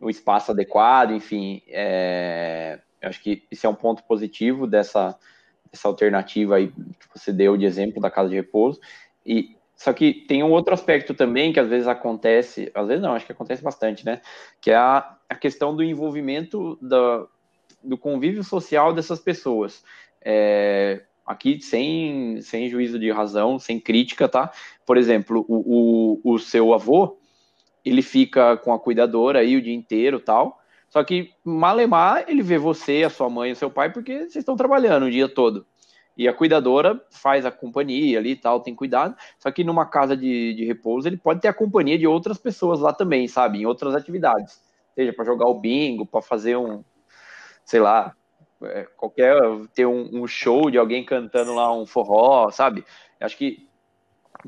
[0.00, 5.18] um espaço adequado, enfim, é, acho que isso é um ponto positivo dessa,
[5.70, 8.80] dessa alternativa aí que você deu de exemplo da casa de repouso,
[9.24, 13.14] e só que tem um outro aspecto também que às vezes acontece, às vezes não,
[13.14, 14.20] acho que acontece bastante, né,
[14.60, 17.26] que é a, a questão do envolvimento da,
[17.82, 19.82] do convívio social dessas pessoas,
[20.22, 24.50] é, aqui sem, sem juízo de razão, sem crítica, tá?
[24.84, 27.18] Por exemplo, o, o, o seu avô,
[27.84, 30.59] ele fica com a cuidadora aí o dia inteiro tal,
[30.90, 34.56] só que malemar ele vê você, a sua mãe o seu pai porque vocês estão
[34.56, 35.64] trabalhando o dia todo.
[36.16, 39.16] E a cuidadora faz a companhia ali e tal, tem cuidado.
[39.38, 42.80] Só que numa casa de, de repouso ele pode ter a companhia de outras pessoas
[42.80, 43.60] lá também, sabe?
[43.60, 44.60] Em outras atividades.
[44.94, 46.84] Seja para jogar o bingo, para fazer um,
[47.64, 48.14] sei lá,
[48.64, 49.36] é, qualquer
[49.72, 52.84] ter um, um, show de alguém cantando lá um forró, sabe?
[53.20, 53.68] Acho que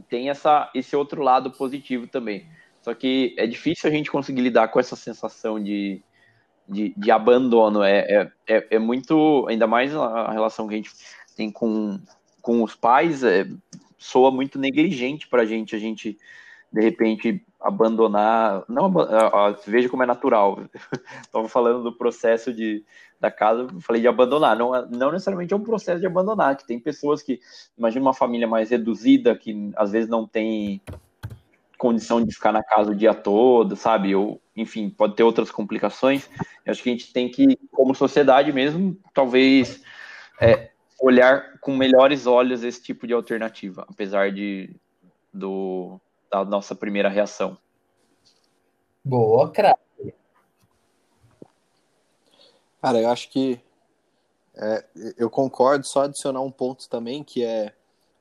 [0.09, 2.49] tem essa, esse outro lado positivo também.
[2.83, 6.03] Só que é difícil a gente conseguir lidar com essa sensação de,
[6.69, 7.83] de, de abandono.
[7.83, 10.91] É, é, é, é muito, ainda mais a relação que a gente
[11.37, 11.99] tem com,
[12.41, 13.47] com os pais, é,
[13.99, 15.77] soa muito negligente para a gente.
[15.77, 16.19] A gente,
[16.73, 18.65] de repente, abandonar.
[18.69, 18.93] Não,
[19.67, 20.61] veja como é natural.
[21.23, 22.85] Estava falando do processo de,
[23.21, 24.57] da casa, falei de abandonar.
[24.57, 27.41] Não, não necessariamente é um processo de abandonar, que tem pessoas que,
[27.79, 30.81] imagina uma família mais reduzida, que às vezes não tem
[31.83, 34.15] condição de ficar na casa o dia todo, sabe?
[34.15, 36.31] Ou, enfim, pode ter outras complicações.
[36.65, 39.83] Eu acho que a gente tem que, como sociedade mesmo, talvez
[40.41, 40.71] é,
[41.01, 44.77] olhar com melhores olhos esse tipo de alternativa, apesar de
[45.35, 47.59] do, da nossa primeira reação.
[49.05, 50.15] Boa, craque.
[52.81, 53.61] Cara, eu acho que
[54.55, 54.85] é,
[55.19, 57.75] eu concordo, só adicionar um ponto também, que é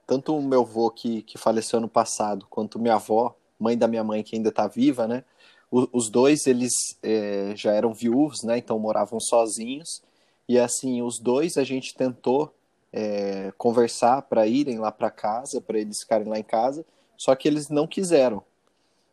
[0.08, 4.04] tanto o meu avô que, que faleceu ano passado, quanto minha avó, mãe da minha
[4.04, 5.24] mãe que ainda está viva, né?
[5.70, 8.58] O, os dois, eles é, já eram viúvos, né?
[8.58, 10.02] Então moravam sozinhos.
[10.48, 12.54] E assim, os dois a gente tentou
[12.92, 16.86] é, conversar para irem lá para casa, para eles ficarem lá em casa,
[17.18, 18.44] só que eles não quiseram.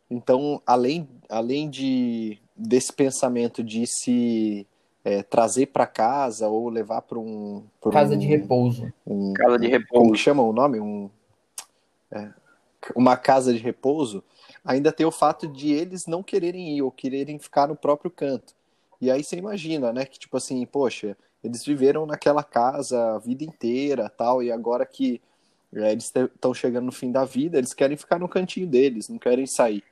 [0.09, 4.67] Então, além, além de desse pensamento de se
[5.05, 9.57] é, trazer para casa ou levar para um pra casa um, de repouso, um, casa
[9.57, 11.09] de repouso, como chama o nome, um
[12.11, 12.29] é,
[12.95, 14.23] uma casa de repouso,
[14.69, 18.53] ainda tem o fato de eles não quererem ir ou quererem ficar no próprio canto.
[19.01, 23.43] E aí você imagina, né, que tipo assim, poxa, eles viveram naquela casa a vida
[23.43, 25.19] inteira, tal, e agora que
[25.73, 29.17] é, eles estão chegando no fim da vida, eles querem ficar no cantinho deles, não
[29.17, 29.83] querem sair.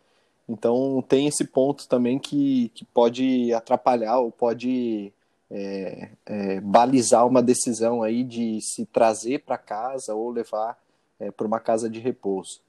[0.48, 5.12] Então tem esse ponto também que, que pode atrapalhar ou pode
[5.50, 10.78] é, é, balizar uma decisão aí de se trazer para casa ou levar
[11.20, 12.62] é, para uma casa de repouso.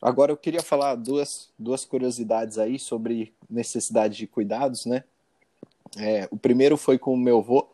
[0.00, 5.04] Agora eu queria falar duas, duas curiosidades aí sobre necessidade de cuidados, né?
[5.98, 7.68] É, o primeiro foi com o meu avô,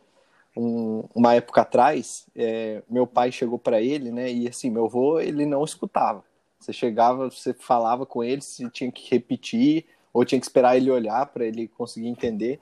[0.56, 4.32] um, uma época atrás, é, meu pai chegou para ele, né?
[4.32, 6.24] E assim, meu avô, ele não escutava.
[6.58, 10.90] Você chegava, você falava com ele, você tinha que repetir, ou tinha que esperar ele
[10.90, 12.58] olhar para ele conseguir entender.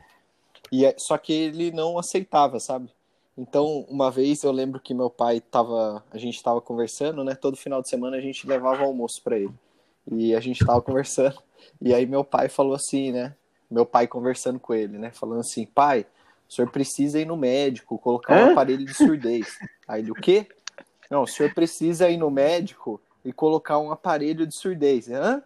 [0.73, 2.91] E é, só que ele não aceitava, sabe?
[3.37, 7.35] Então, uma vez eu lembro que meu pai tava, a gente estava conversando, né?
[7.35, 9.55] Todo final de semana a gente levava almoço para ele.
[10.11, 11.37] E a gente estava conversando.
[11.80, 13.35] E aí meu pai falou assim, né?
[13.70, 15.11] Meu pai conversando com ele, né?
[15.11, 16.07] Falando assim, pai,
[16.49, 19.59] o senhor precisa ir no médico, colocar um aparelho de surdez.
[19.89, 20.47] Aí ele, o quê?
[21.11, 25.09] Não, o senhor precisa ir no médico e colocar um aparelho de surdez.
[25.09, 25.43] Hã?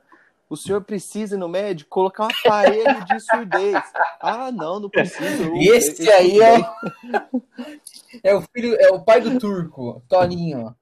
[0.48, 3.82] O senhor precisa ir no médico colocar um aparelho de surdez.
[4.20, 5.54] Ah, não, não preciso.
[5.56, 6.56] E esse, aí é...
[8.24, 10.74] é o filho, é o pai do turco, Toninho.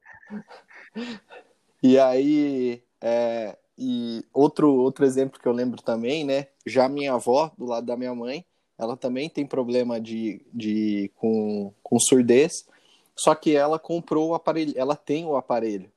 [1.82, 6.48] E aí, é, e outro, outro exemplo que eu lembro também, né?
[6.64, 8.44] Já minha avó, do lado da minha mãe,
[8.78, 12.66] ela também tem problema de, de com, com surdez,
[13.14, 15.90] só que ela comprou o aparelho, ela tem o aparelho.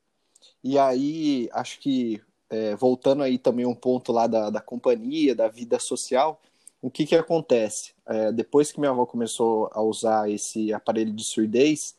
[0.63, 5.47] E aí, acho que, é, voltando aí também um ponto lá da, da companhia, da
[5.47, 6.41] vida social,
[6.81, 7.93] o que que acontece?
[8.07, 11.95] É, depois que minha avó começou a usar esse aparelho de surdez,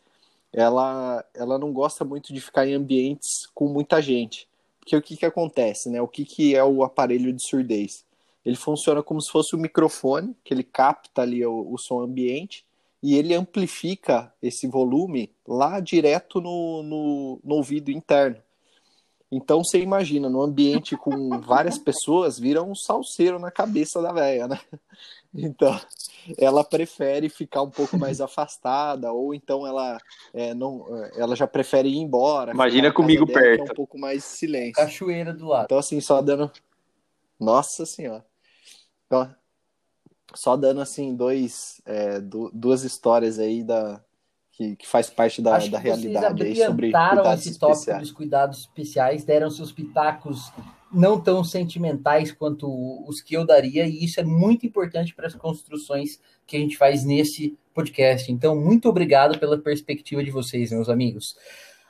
[0.52, 4.48] ela, ela não gosta muito de ficar em ambientes com muita gente.
[4.80, 6.00] Porque o que que acontece, né?
[6.00, 8.04] O que que é o aparelho de surdez?
[8.44, 12.64] Ele funciona como se fosse um microfone, que ele capta ali o, o som ambiente
[13.02, 18.36] e ele amplifica esse volume lá direto no, no, no ouvido interno.
[19.30, 24.48] Então você imagina, no ambiente com várias pessoas, vira um salseiro na cabeça da velha,
[24.48, 24.60] né?
[25.32, 25.80] Então,
[26.36, 29.96] ela prefere ficar um pouco mais afastada, ou então ela
[30.34, 32.50] é, não, ela já prefere ir embora.
[32.50, 33.60] Imagina comigo dela, perto.
[33.68, 34.72] É um pouco mais silêncio.
[34.72, 35.66] Cachoeira do lado.
[35.66, 36.50] Então, assim, só dando.
[37.38, 38.26] Nossa Senhora.
[39.06, 39.32] Então,
[40.34, 44.02] só dando assim dois, é, duas histórias aí da
[44.60, 48.00] que, que faz parte da, da realidade aí sobre cuidados esse tópico especiais.
[48.02, 50.52] dos cuidados especiais, deram seus pitacos
[50.92, 52.68] não tão sentimentais quanto
[53.08, 56.76] os que eu daria, e isso é muito importante para as construções que a gente
[56.76, 58.30] faz nesse podcast.
[58.30, 61.36] Então, muito obrigado pela perspectiva de vocês, meus amigos.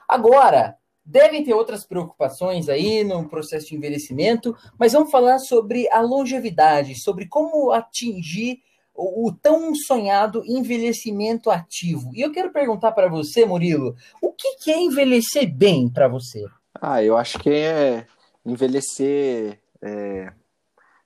[0.06, 6.00] Agora, devem ter outras preocupações aí no processo de envelhecimento, mas vamos falar sobre a
[6.00, 8.60] longevidade, sobre como atingir
[9.00, 12.10] o, o tão sonhado envelhecimento ativo.
[12.14, 16.44] E eu quero perguntar para você, Murilo, o que, que é envelhecer bem para você?
[16.74, 18.06] Ah, eu acho que é
[18.44, 20.32] envelhecer é,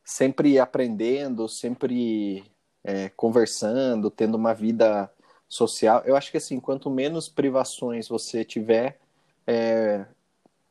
[0.04, 2.44] sempre aprendendo, sempre
[2.82, 5.10] é, conversando, tendo uma vida
[5.48, 6.02] social.
[6.04, 8.98] Eu acho que assim, quanto menos privações você tiver,
[9.46, 10.04] é,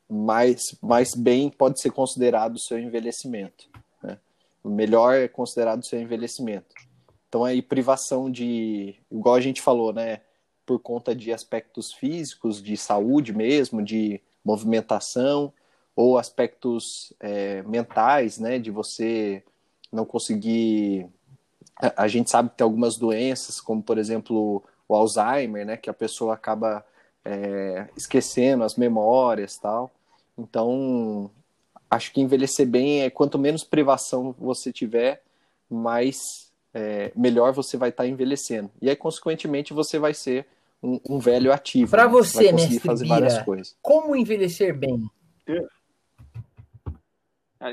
[0.08, 3.68] mais, mais bem pode ser considerado o seu envelhecimento.
[4.02, 4.18] Né?
[4.62, 6.74] Melhor é considerado o seu envelhecimento.
[7.34, 10.20] Então aí privação de, igual a gente falou, né,
[10.64, 15.52] por conta de aspectos físicos, de saúde mesmo, de movimentação,
[15.96, 19.42] ou aspectos é, mentais, né, de você
[19.90, 21.08] não conseguir.
[21.96, 25.94] A gente sabe que tem algumas doenças, como por exemplo o Alzheimer, né, que a
[25.94, 26.86] pessoa acaba
[27.24, 29.90] é, esquecendo as memórias, tal.
[30.38, 31.28] Então,
[31.90, 35.20] acho que envelhecer bem é quanto menos privação você tiver,
[35.68, 36.43] mais
[36.74, 38.70] é, melhor você vai estar tá envelhecendo.
[38.82, 40.46] E aí, consequentemente, você vai ser
[40.82, 41.90] um, um velho ativo.
[41.90, 42.10] Para né?
[42.10, 43.76] você, vai mestre fazer Bira, várias coisas.
[43.80, 45.08] como envelhecer bem?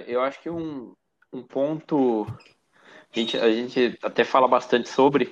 [0.07, 0.93] Eu acho que um,
[1.33, 2.25] um ponto
[3.13, 5.29] a gente, a gente até fala bastante sobre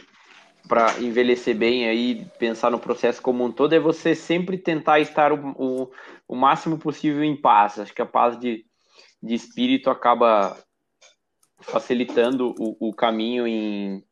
[0.67, 5.31] para envelhecer bem aí, pensar no processo como um todo, é você sempre tentar estar
[5.31, 5.91] o, o,
[6.27, 7.79] o máximo possível em paz.
[7.79, 8.65] Acho que a paz de,
[9.23, 10.57] de espírito acaba
[11.61, 14.03] facilitando o, o caminho em,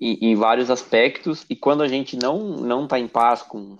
[0.00, 3.78] em, em, vários aspectos, e quando a gente não não está em paz com,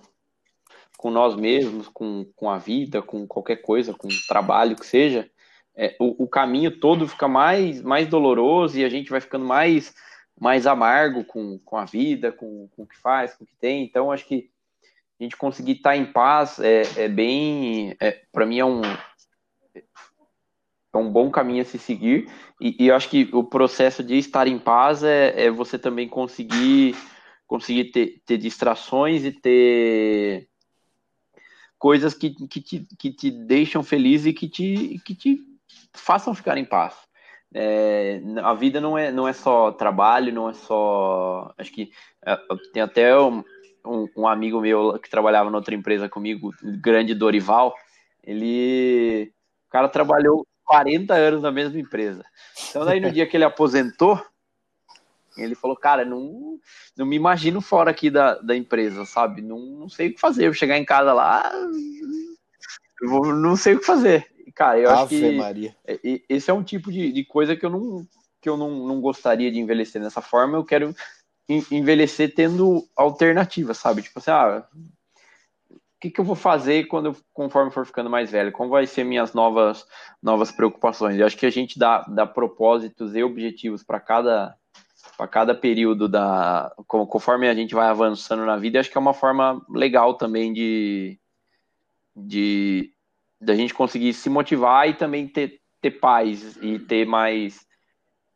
[0.97, 5.29] com nós mesmos, com, com a vida, com qualquer coisa, com trabalho que seja,
[5.75, 9.95] é, o, o caminho todo fica mais, mais doloroso e a gente vai ficando mais,
[10.37, 13.83] mais amargo com, com a vida, com, com o que faz, com o que tem.
[13.85, 14.49] Então, acho que
[15.17, 18.81] a gente conseguir estar tá em paz é, é bem, é, para mim é um,
[20.93, 22.29] é um bom caminho a se seguir.
[22.59, 26.07] E, e eu acho que o processo de estar em paz é, é você também
[26.07, 26.95] conseguir
[27.49, 30.47] conseguir ter, ter distrações e ter
[31.79, 35.39] coisas que, que, te, que te deixam feliz e que te, que te
[35.95, 36.95] façam ficar em paz.
[37.51, 41.51] É, a vida não é, não é só trabalho, não é só.
[41.57, 41.91] Acho que
[42.23, 42.37] é,
[42.71, 43.43] tem até um,
[44.15, 47.73] um, amigo meu que trabalhava em outra empresa comigo, grande Dorival.
[48.23, 49.33] Ele
[49.67, 52.23] O cara trabalhou 40 anos na mesma empresa.
[52.69, 54.23] Então, daí no dia que ele aposentou,
[55.35, 56.59] ele falou, cara, não,
[56.95, 59.41] não me imagino fora aqui da, da empresa, sabe?
[59.41, 60.45] Não, não sei o que fazer.
[60.45, 61.51] Eu chegar em casa lá,
[63.01, 64.27] eu vou, não sei o que fazer.
[64.53, 65.75] Cara, eu Ave acho que Maria.
[66.29, 68.07] esse é um tipo de, de coisa que eu não
[68.39, 70.55] que eu não, não gostaria de envelhecer dessa forma.
[70.55, 70.95] Eu quero
[71.71, 74.03] envelhecer tendo alternativa, sabe?
[74.03, 74.63] Tipo assim, ah,
[75.99, 78.51] que, que eu vou fazer quando conforme for ficando mais velho?
[78.51, 79.85] Como vai ser minhas novas
[80.23, 81.17] novas preocupações?
[81.17, 84.55] Eu acho que a gente dá, dá propósitos e objetivos para cada
[85.17, 89.13] para cada período da conforme a gente vai avançando na vida, acho que é uma
[89.13, 91.19] forma legal também de
[92.15, 92.93] de
[93.41, 97.67] da gente conseguir se motivar e também ter, ter paz e ter mais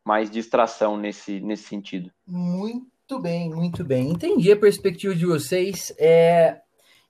[0.03, 2.11] mais distração nesse nesse sentido.
[2.27, 4.09] Muito bem, muito bem.
[4.09, 5.93] Entendi a perspectiva de vocês.
[5.97, 6.62] É...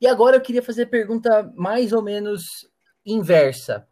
[0.04, 2.70] E agora eu queria fazer a pergunta mais ou menos
[3.06, 3.88] inversa.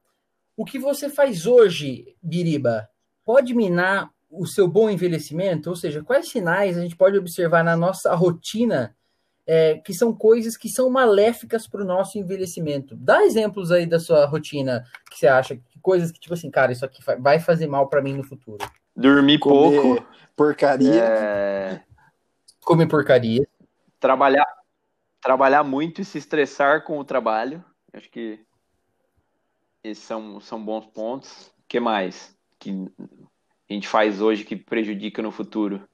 [0.57, 2.89] O que você faz hoje, Biriba,
[3.23, 5.69] pode minar o seu bom envelhecimento?
[5.69, 8.93] Ou seja, quais sinais a gente pode observar na nossa rotina
[9.47, 12.93] é, que são coisas que são maléficas para o nosso envelhecimento?
[12.97, 16.73] Dá exemplos aí da sua rotina que você acha, que coisas que, tipo assim, cara,
[16.73, 18.57] isso aqui vai fazer mal para mim no futuro.
[18.93, 20.07] Dormir Comer pouco.
[20.35, 21.03] Porcaria.
[21.05, 21.81] É...
[22.59, 23.47] Comer porcaria.
[23.97, 24.60] Trabalhar,
[25.21, 27.63] trabalhar muito e se estressar com o trabalho.
[27.93, 28.39] Acho que
[29.83, 31.47] esses são, são bons pontos.
[31.59, 32.35] O que mais?
[32.59, 32.71] Que
[33.69, 35.87] a gente faz hoje que prejudica no futuro.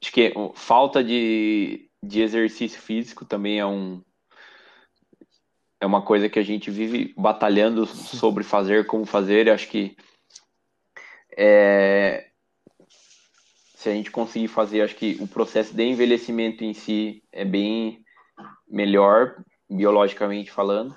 [0.00, 4.02] Acho que falta de, de exercício físico também é um
[5.80, 9.50] é uma coisa que a gente vive batalhando sobre fazer, como fazer.
[9.50, 9.96] Acho que
[11.36, 12.30] é,
[13.74, 18.01] se a gente conseguir fazer, acho que o processo de envelhecimento em si é bem
[18.68, 19.36] melhor,
[19.68, 20.96] biologicamente falando.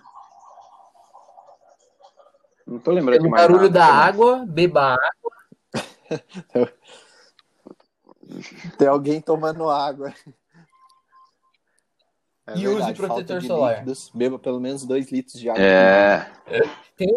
[2.65, 5.31] Não tô lembrando Tem de mais barulho nada, da água, beba água.
[8.77, 10.13] Tem alguém tomando água.
[12.47, 13.73] É e verdade, use protetor solar.
[13.73, 15.63] Líquidos, beba pelo menos 2 litros de água.
[15.63, 16.31] É.
[16.95, 17.07] Tem...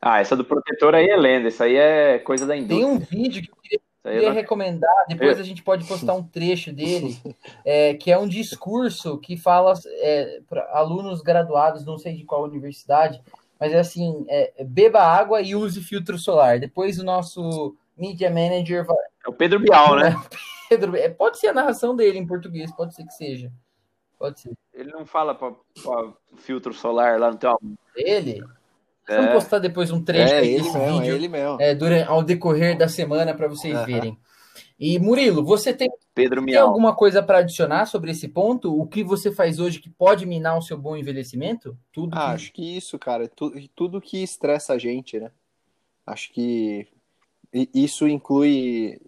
[0.00, 1.48] Ah, essa do protetor aí é lenda.
[1.48, 2.86] Isso aí é coisa da indústria.
[2.86, 4.34] Tem um vídeo que eu queria, queria não...
[4.34, 5.04] recomendar.
[5.08, 7.16] Depois a gente pode postar um trecho dele,
[7.64, 12.44] é, que é um discurso que fala é, para alunos graduados, não sei de qual
[12.44, 13.22] universidade,
[13.58, 16.58] mas é assim: é, beba água e use filtro solar.
[16.58, 18.84] Depois o nosso Media Manager.
[18.84, 18.96] Vai...
[19.26, 20.14] É o Pedro Bial, né?
[20.68, 23.52] Pedro, é, pode ser a narração dele em português, pode ser que seja.
[24.18, 24.52] Pode ser.
[24.72, 25.54] Ele não fala para
[26.36, 27.58] filtro solar lá no teu
[27.96, 28.42] Ele?
[29.10, 29.16] É.
[29.16, 31.56] Vamos postar depois um trecho é, ele mesmo, vídeo, é ele mesmo.
[31.60, 33.86] É, durante, ao decorrer da semana para vocês uh -huh.
[33.86, 34.18] verem.
[34.78, 38.72] E Murilo, você tem, Pedro tem alguma coisa para adicionar sobre esse ponto?
[38.72, 41.76] O que você faz hoje que pode minar o seu bom envelhecimento?
[41.92, 42.14] Tudo.
[42.14, 42.34] Ah, que...
[42.34, 43.28] Acho que isso, cara.
[43.28, 45.32] Tudo, tudo que estressa a gente, né?
[46.06, 46.86] Acho que
[47.74, 49.00] isso inclui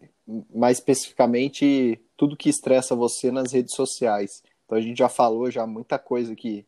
[0.53, 4.43] mais especificamente tudo que estressa você nas redes sociais.
[4.67, 6.67] Então a gente já falou já muita coisa que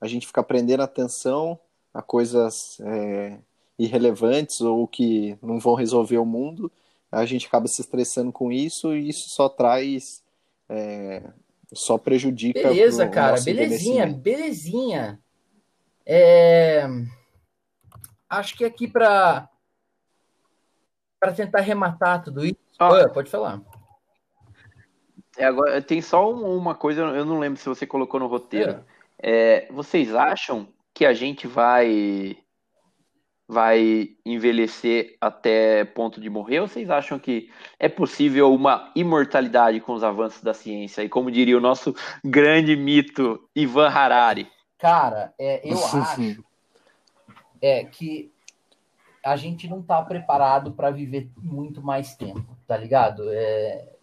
[0.00, 1.58] a gente fica prendendo atenção
[1.96, 3.38] a coisas é,
[3.78, 6.70] irrelevantes ou que não vão resolver o mundo.
[7.10, 10.22] A gente acaba se estressando com isso e isso só traz
[10.68, 11.22] é,
[11.72, 12.68] só prejudica.
[12.68, 15.18] Beleza, cara, belezinha, belezinha.
[16.04, 16.86] É...
[18.28, 19.48] Acho que aqui para
[21.18, 22.56] para tentar rematar tudo isso.
[22.78, 23.62] Ah, pode falar.
[25.38, 28.84] É, agora, tem só uma coisa, eu não lembro se você colocou no roteiro.
[29.18, 29.66] É.
[29.66, 32.38] É, vocês acham que a gente vai
[33.46, 36.60] vai envelhecer até ponto de morrer?
[36.60, 41.02] Ou vocês acham que é possível uma imortalidade com os avanços da ciência?
[41.02, 41.94] E como diria o nosso
[42.24, 44.50] grande mito Ivan Harari?
[44.78, 46.42] Cara, é, eu acho
[47.60, 48.32] é, que
[49.22, 53.30] a gente não tá preparado para viver muito mais tempo, tá ligado?
[53.30, 53.96] É,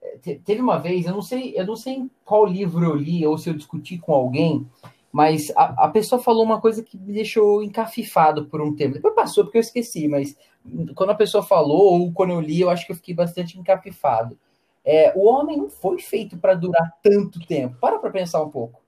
[0.00, 3.26] é teve uma vez, eu não sei, eu não sei em qual livro eu li
[3.26, 4.66] ou se eu discuti com alguém,
[5.12, 8.94] mas a, a pessoa falou uma coisa que me deixou encafifado por um tempo.
[8.94, 10.36] Depois passou porque eu esqueci, mas
[10.94, 14.38] quando a pessoa falou ou quando eu li, eu acho que eu fiquei bastante encafifado.
[14.84, 17.76] É, o homem não foi feito para durar tanto tempo.
[17.80, 18.80] Para para pensar um pouco.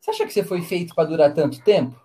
[0.00, 2.00] Você acha que você foi feito para durar tanto tempo?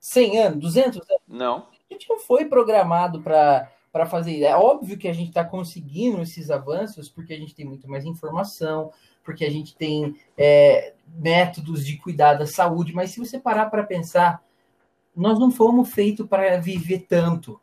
[0.00, 1.22] 100 anos, 200 anos?
[1.28, 1.68] Não.
[1.88, 4.42] A gente não foi programado para fazer.
[4.42, 8.04] É óbvio que a gente está conseguindo esses avanços porque a gente tem muito mais
[8.04, 8.90] informação,
[9.24, 13.84] porque a gente tem é, métodos de cuidar da saúde, mas se você parar para
[13.84, 14.42] pensar,
[15.14, 17.60] nós não fomos feitos para viver tanto.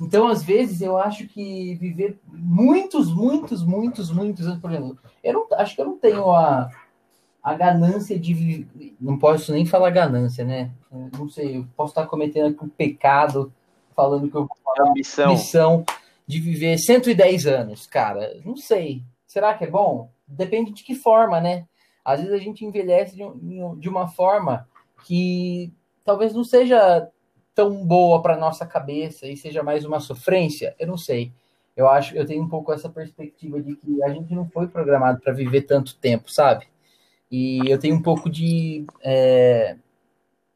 [0.00, 5.32] Então, às vezes, eu acho que viver muitos, muitos, muitos, muitos anos, por exemplo, eu
[5.34, 6.70] não, acho que eu não tenho a,
[7.42, 8.66] a ganância de.
[8.98, 10.70] Não posso nem falar ganância, né?
[10.90, 13.52] Não sei, eu posso estar cometendo aqui um pecado
[13.94, 15.32] falando que eu vou falar Ambição.
[15.32, 15.84] missão
[16.26, 18.40] de viver 110 anos, cara.
[18.44, 19.02] Não sei.
[19.26, 20.10] Será que é bom?
[20.30, 21.66] Depende de que forma, né?
[22.04, 23.22] Às vezes a gente envelhece de,
[23.78, 24.68] de uma forma
[25.04, 25.72] que
[26.04, 27.08] talvez não seja
[27.54, 30.74] tão boa para nossa cabeça e seja mais uma sofrência.
[30.78, 31.32] Eu não sei.
[31.76, 35.20] Eu acho, eu tenho um pouco essa perspectiva de que a gente não foi programado
[35.20, 36.66] para viver tanto tempo, sabe?
[37.30, 39.76] E eu tenho um pouco de é,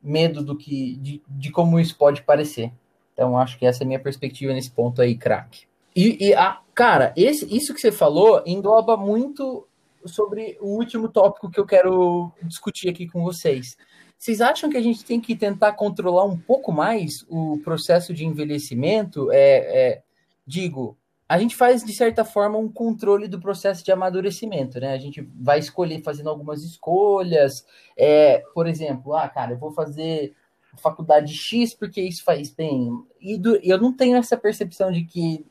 [0.03, 2.72] medo do que, de, de como isso pode parecer.
[3.12, 5.66] Então, acho que essa é a minha perspectiva nesse ponto aí, craque.
[5.95, 9.66] E, e a, cara, esse, isso que você falou engloba muito
[10.07, 13.76] sobre o último tópico que eu quero discutir aqui com vocês.
[14.18, 18.24] Vocês acham que a gente tem que tentar controlar um pouco mais o processo de
[18.24, 19.30] envelhecimento?
[19.30, 20.03] É, é,
[20.47, 20.97] digo,
[21.28, 24.92] a gente faz, de certa forma, um controle do processo de amadurecimento, né?
[24.92, 27.64] A gente vai escolher fazendo algumas escolhas.
[27.97, 30.34] É, por exemplo, ah, cara, eu vou fazer
[30.76, 32.90] faculdade X porque isso faz bem.
[33.20, 35.45] E do- eu não tenho essa percepção de que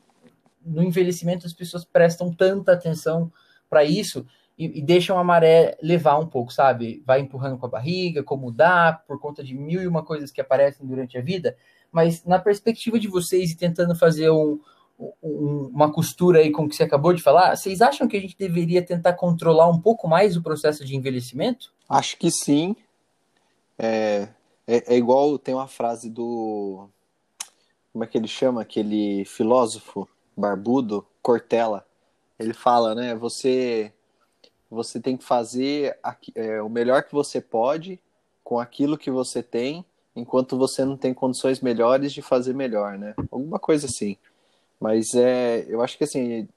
[0.65, 3.31] no envelhecimento as pessoas prestam tanta atenção
[3.69, 4.25] para isso
[4.57, 7.01] e, e deixam a maré levar um pouco, sabe?
[7.05, 10.41] Vai empurrando com a barriga, como dá, por conta de mil e uma coisas que
[10.41, 11.57] aparecem durante a vida.
[11.91, 14.59] Mas na perspectiva de vocês e tentando fazer um,
[15.21, 18.21] um- uma costura aí com o que você acabou de falar, vocês acham que a
[18.21, 21.71] gente deveria tentar controlar um pouco mais o processo de envelhecimento?
[21.89, 22.75] Acho que sim.
[23.77, 24.27] É,
[24.67, 26.87] é, é igual tem uma frase do.
[27.91, 28.61] Como é que ele chama?
[28.61, 31.85] Aquele filósofo barbudo, Cortella.
[32.39, 33.15] Ele fala, né?
[33.15, 33.91] Você,
[34.69, 35.97] você tem que fazer
[36.35, 37.99] é, o melhor que você pode
[38.43, 43.13] com aquilo que você tem, enquanto você não tem condições melhores de fazer melhor, né?
[43.31, 44.17] Alguma coisa assim.
[44.79, 46.47] Mas é, eu acho que assim,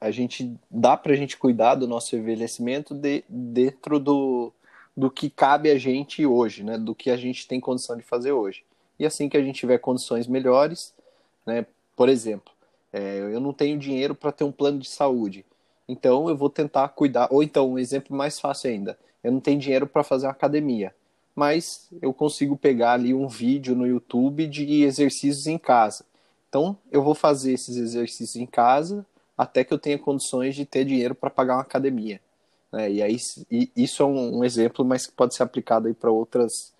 [0.00, 4.52] a gente dá pra gente cuidar do nosso envelhecimento de, dentro do,
[4.96, 6.78] do que cabe a gente hoje, né?
[6.78, 8.64] Do que a gente tem condição de fazer hoje.
[8.98, 10.94] E assim que a gente tiver condições melhores,
[11.46, 11.66] né?
[11.96, 12.52] Por exemplo,
[12.92, 15.44] é, eu não tenho dinheiro para ter um plano de saúde,
[15.88, 17.28] então eu vou tentar cuidar.
[17.30, 20.94] Ou então, um exemplo mais fácil ainda, eu não tenho dinheiro para fazer academia,
[21.34, 26.04] mas eu consigo pegar ali um vídeo no YouTube de exercícios em casa.
[26.48, 30.84] Então, eu vou fazer esses exercícios em casa até que eu tenha condições de ter
[30.84, 32.20] dinheiro para pagar uma academia.
[32.70, 32.90] né?
[32.90, 33.16] E aí,
[33.76, 36.72] isso é um, um exemplo, mas que pode ser aplicado aí para outras,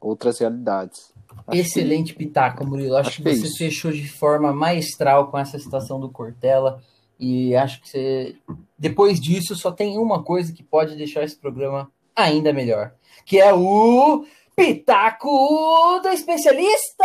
[0.00, 1.09] outras realidades.
[1.52, 2.96] Excelente pitaco, Murilo.
[2.96, 3.58] Acho, acho que que é você isso.
[3.58, 6.82] fechou de forma maestral com essa citação do Cortella.
[7.18, 8.36] E acho que você,
[8.78, 12.92] depois disso, só tem uma coisa que pode deixar esse programa ainda melhor,
[13.26, 14.24] que é o
[14.56, 17.04] Pitaco do Especialista!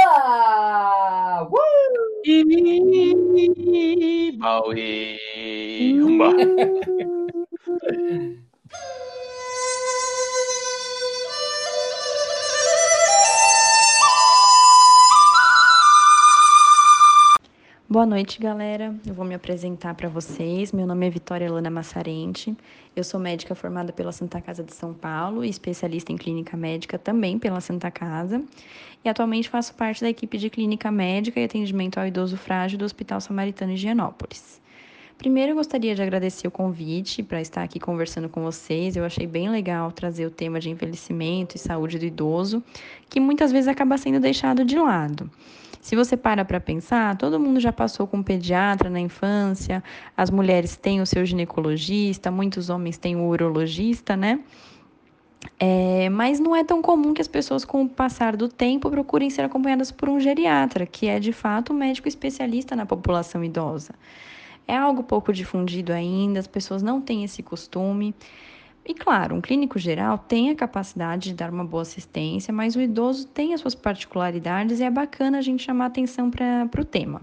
[1.49, 1.55] Uh!
[2.27, 4.37] Ih,
[17.87, 18.95] Boa noite, galera.
[19.05, 20.71] Eu vou me apresentar para vocês.
[20.71, 22.57] Meu nome é Vitória Lana Massarente.
[22.95, 26.97] Eu sou médica formada pela Santa Casa de São Paulo e especialista em clínica médica
[26.97, 28.43] também pela Santa Casa.
[29.03, 32.85] E atualmente faço parte da equipe de clínica médica e atendimento ao idoso frágil do
[32.85, 34.59] Hospital Samaritano Higienópolis.
[35.17, 38.95] Primeiro, eu gostaria de agradecer o convite para estar aqui conversando com vocês.
[38.95, 42.61] Eu achei bem legal trazer o tema de envelhecimento e saúde do idoso,
[43.09, 45.29] que muitas vezes acaba sendo deixado de lado.
[45.81, 49.83] Se você para para pensar, todo mundo já passou com um pediatra na infância,
[50.17, 54.39] as mulheres têm o seu ginecologista, muitos homens têm o urologista, né?
[55.59, 59.29] É, mas não é tão comum que as pessoas, com o passar do tempo, procurem
[59.29, 63.93] ser acompanhadas por um geriatra, que é de fato um médico especialista na população idosa.
[64.67, 68.15] É algo pouco difundido ainda, as pessoas não têm esse costume.
[68.85, 72.81] E claro, um clínico geral tem a capacidade de dar uma boa assistência, mas o
[72.81, 77.21] idoso tem as suas particularidades e é bacana a gente chamar atenção para o tema.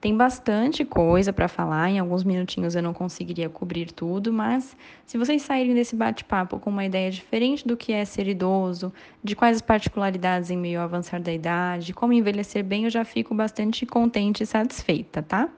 [0.00, 5.18] Tem bastante coisa para falar, em alguns minutinhos eu não conseguiria cobrir tudo, mas se
[5.18, 8.92] vocês saírem desse bate-papo com uma ideia diferente do que é ser idoso,
[9.24, 13.04] de quais as particularidades em meio ao avançar da idade, como envelhecer bem, eu já
[13.04, 15.48] fico bastante contente e satisfeita, tá?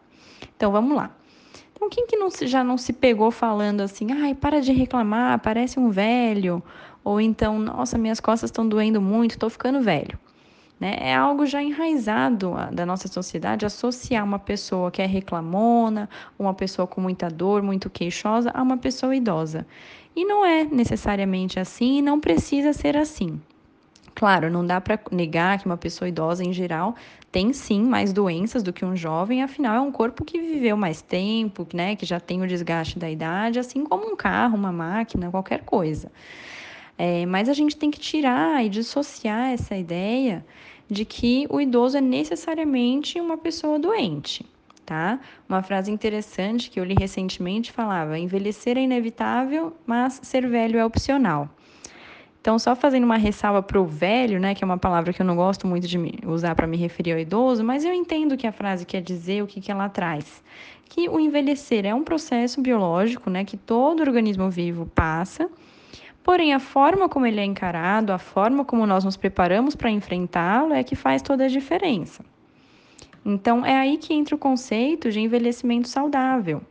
[0.56, 1.10] Então vamos lá.
[1.74, 5.78] Então, quem que não já não se pegou falando assim, ai, para de reclamar, parece
[5.78, 6.60] um velho,
[7.04, 10.18] ou então, nossa, minhas costas estão doendo muito, estou ficando velho.
[10.80, 10.96] Né?
[11.00, 16.08] É algo já enraizado ah, da nossa sociedade associar uma pessoa que é reclamona,
[16.38, 19.66] uma pessoa com muita dor, muito queixosa, a uma pessoa idosa.
[20.14, 23.40] E não é necessariamente assim e não precisa ser assim.
[24.14, 26.96] Claro, não dá para negar que uma pessoa idosa em geral
[27.30, 31.02] tem sim mais doenças do que um jovem, afinal é um corpo que viveu mais
[31.02, 35.30] tempo, né, que já tem o desgaste da idade, assim como um carro, uma máquina,
[35.30, 36.10] qualquer coisa.
[36.96, 40.44] É, mas a gente tem que tirar e dissociar essa ideia
[40.90, 44.44] de que o idoso é necessariamente uma pessoa doente.
[44.84, 45.20] Tá?
[45.46, 50.84] Uma frase interessante que eu li recentemente falava: envelhecer é inevitável, mas ser velho é
[50.84, 51.50] opcional.
[52.48, 55.26] Então, só fazendo uma ressalva para o velho, né, que é uma palavra que eu
[55.26, 58.52] não gosto muito de usar para me referir ao idoso, mas eu entendo que a
[58.52, 60.42] frase quer dizer o que, que ela traz.
[60.86, 65.50] Que o envelhecer é um processo biológico, né, que todo organismo vivo passa,
[66.24, 70.72] porém a forma como ele é encarado, a forma como nós nos preparamos para enfrentá-lo
[70.72, 72.24] é que faz toda a diferença.
[73.26, 76.62] Então, é aí que entra o conceito de envelhecimento saudável,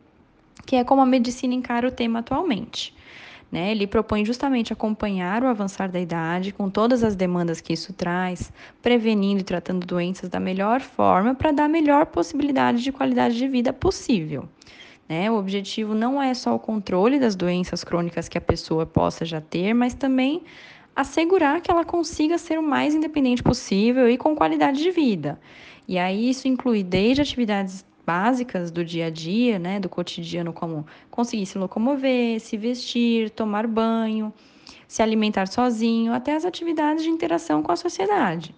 [0.66, 2.97] que é como a medicina encara o tema atualmente.
[3.50, 3.70] Né?
[3.70, 8.52] Ele propõe justamente acompanhar o avançar da idade, com todas as demandas que isso traz,
[8.82, 13.48] prevenindo e tratando doenças da melhor forma para dar a melhor possibilidade de qualidade de
[13.48, 14.48] vida possível.
[15.08, 15.30] Né?
[15.30, 19.40] O objetivo não é só o controle das doenças crônicas que a pessoa possa já
[19.40, 20.42] ter, mas também
[20.94, 25.40] assegurar que ela consiga ser o mais independente possível e com qualidade de vida.
[25.86, 30.86] E aí isso inclui desde atividades básicas do dia a dia, né, do cotidiano, como
[31.10, 34.32] conseguir se locomover, se vestir, tomar banho,
[34.86, 38.54] se alimentar sozinho, até as atividades de interação com a sociedade.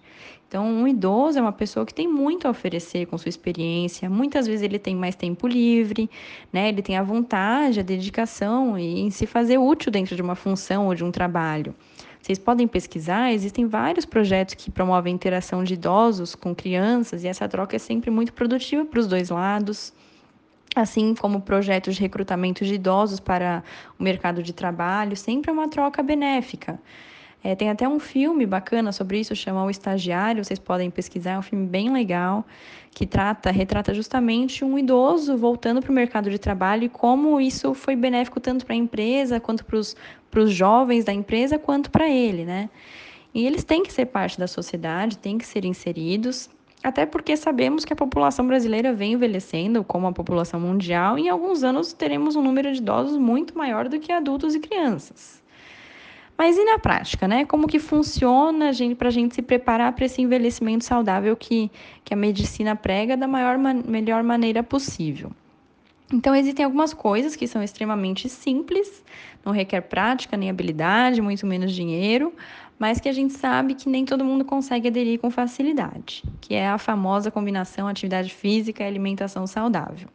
[0.51, 4.09] Então, um idoso é uma pessoa que tem muito a oferecer com sua experiência.
[4.09, 6.09] Muitas vezes ele tem mais tempo livre,
[6.51, 6.67] né?
[6.67, 10.93] Ele tem a vontade, a dedicação em se fazer útil dentro de uma função ou
[10.93, 11.73] de um trabalho.
[12.21, 17.29] Vocês podem pesquisar, existem vários projetos que promovem a interação de idosos com crianças e
[17.29, 19.93] essa troca é sempre muito produtiva para os dois lados.
[20.75, 23.63] Assim como projetos de recrutamento de idosos para
[23.97, 26.77] o mercado de trabalho, sempre é uma troca benéfica.
[27.43, 31.39] É, tem até um filme bacana sobre isso, chama O Estagiário, vocês podem pesquisar, é
[31.39, 32.45] um filme bem legal,
[32.91, 37.73] que trata, retrata justamente um idoso voltando para o mercado de trabalho e como isso
[37.73, 39.77] foi benéfico tanto para a empresa, quanto para
[40.39, 42.69] os jovens da empresa, quanto para ele, né?
[43.33, 46.47] E eles têm que ser parte da sociedade, têm que ser inseridos,
[46.83, 51.29] até porque sabemos que a população brasileira vem envelhecendo, como a população mundial, e em
[51.29, 55.40] alguns anos teremos um número de idosos muito maior do que adultos e crianças.
[56.41, 57.45] Mas e na prática, né?
[57.45, 61.69] Como que funciona para a gente se preparar para esse envelhecimento saudável que,
[62.03, 65.31] que a medicina prega da maior, melhor maneira possível?
[66.11, 69.03] Então, existem algumas coisas que são extremamente simples,
[69.45, 72.33] não requer prática nem habilidade, muito menos dinheiro,
[72.79, 76.67] mas que a gente sabe que nem todo mundo consegue aderir com facilidade, que é
[76.67, 80.07] a famosa combinação atividade física e alimentação saudável.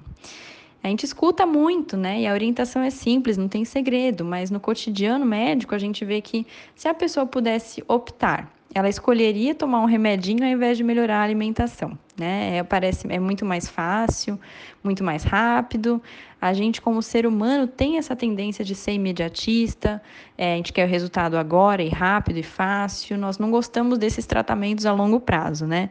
[0.87, 2.21] A gente escuta muito, né?
[2.21, 6.21] E a orientação é simples, não tem segredo, mas no cotidiano médico a gente vê
[6.21, 6.47] que
[6.77, 11.23] se a pessoa pudesse optar, ela escolheria tomar um remedinho ao invés de melhorar a
[11.25, 12.59] alimentação, né?
[12.59, 14.39] É, parece é muito mais fácil,
[14.85, 16.01] muito mais rápido.
[16.41, 20.01] A gente, como ser humano, tem essa tendência de ser imediatista,
[20.39, 23.19] é, a gente quer o resultado agora e rápido e fácil.
[23.19, 25.91] Nós não gostamos desses tratamentos a longo prazo, né?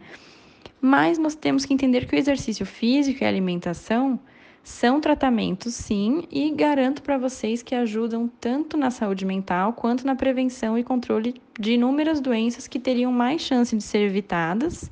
[0.80, 4.18] Mas nós temos que entender que o exercício físico e a alimentação
[4.66, 10.16] são tratamentos, sim, e garanto para vocês que ajudam tanto na saúde mental quanto na
[10.16, 14.90] prevenção e controle de inúmeras doenças que teriam mais chance de ser evitadas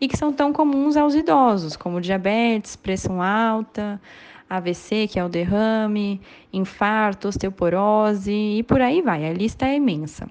[0.00, 4.00] e que são tão comuns aos idosos, como diabetes, pressão alta,
[4.48, 6.20] AVC, que é o derrame,
[6.52, 9.28] infarto, osteoporose e por aí vai.
[9.28, 10.28] A lista é imensa.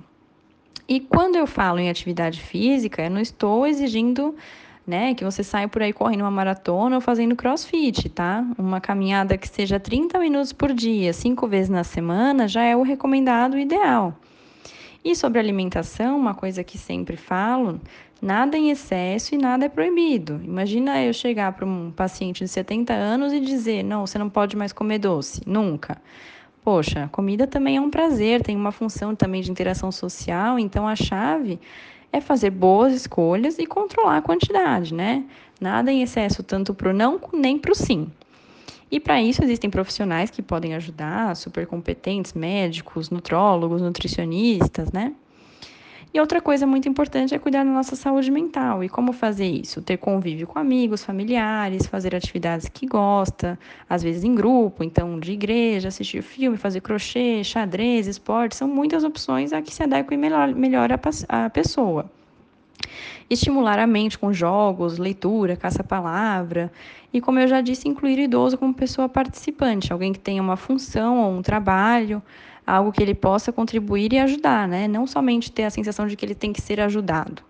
[0.87, 4.33] E quando eu falo em atividade física, eu não estou exigindo
[4.87, 5.13] né?
[5.13, 8.45] Que você saia por aí correndo uma maratona ou fazendo crossfit, tá?
[8.57, 12.81] Uma caminhada que seja 30 minutos por dia, cinco vezes na semana, já é o
[12.81, 14.17] recomendado ideal.
[15.03, 17.79] E sobre alimentação, uma coisa que sempre falo,
[18.21, 20.41] nada em excesso e nada é proibido.
[20.43, 24.55] Imagina eu chegar para um paciente de 70 anos e dizer: "Não, você não pode
[24.55, 25.41] mais comer doce".
[25.45, 26.01] Nunca.
[26.63, 30.97] Poxa, comida também é um prazer, tem uma função também de interação social, então a
[30.97, 31.59] chave
[32.11, 35.23] é fazer boas escolhas e controlar a quantidade, né?
[35.59, 38.09] Nada em excesso, tanto para o não nem para o sim.
[38.89, 45.13] E para isso existem profissionais que podem ajudar, super competentes, médicos, nutrólogos, nutricionistas, né?
[46.17, 48.83] E outra coisa muito importante é cuidar da nossa saúde mental.
[48.83, 49.83] E como fazer isso?
[49.83, 53.55] Ter convívio com amigos, familiares, fazer atividades que gosta,
[53.87, 59.03] às vezes em grupo, então de igreja, assistir filme, fazer crochê, xadrez, esporte, são muitas
[59.03, 62.09] opções a que se adequem melhor, melhor a, pessoa.
[63.29, 66.71] Estimular a mente com jogos, leitura, caça-palavra.
[67.13, 71.19] E, como eu já disse, incluir idoso como pessoa participante, alguém que tenha uma função
[71.19, 72.23] ou um trabalho,
[72.67, 74.87] algo que ele possa contribuir e ajudar, né?
[74.87, 77.41] Não somente ter a sensação de que ele tem que ser ajudado.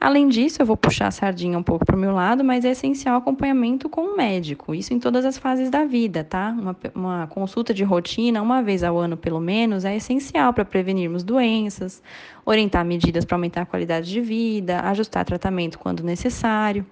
[0.00, 2.72] Além disso, eu vou puxar a sardinha um pouco para o meu lado, mas é
[2.72, 6.54] essencial acompanhamento com um médico, isso em todas as fases da vida, tá?
[6.58, 11.24] Uma, uma consulta de rotina, uma vez ao ano pelo menos, é essencial para prevenirmos
[11.24, 12.02] doenças,
[12.44, 16.84] orientar medidas para aumentar a qualidade de vida, ajustar tratamento quando necessário.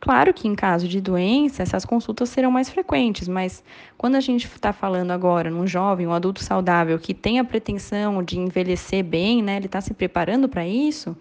[0.00, 3.64] Claro que em caso de doença, essas consultas serão mais frequentes, mas
[3.96, 8.22] quando a gente está falando agora num jovem, um adulto saudável que tem a pretensão
[8.22, 11.16] de envelhecer bem, né, ele está se preparando para isso,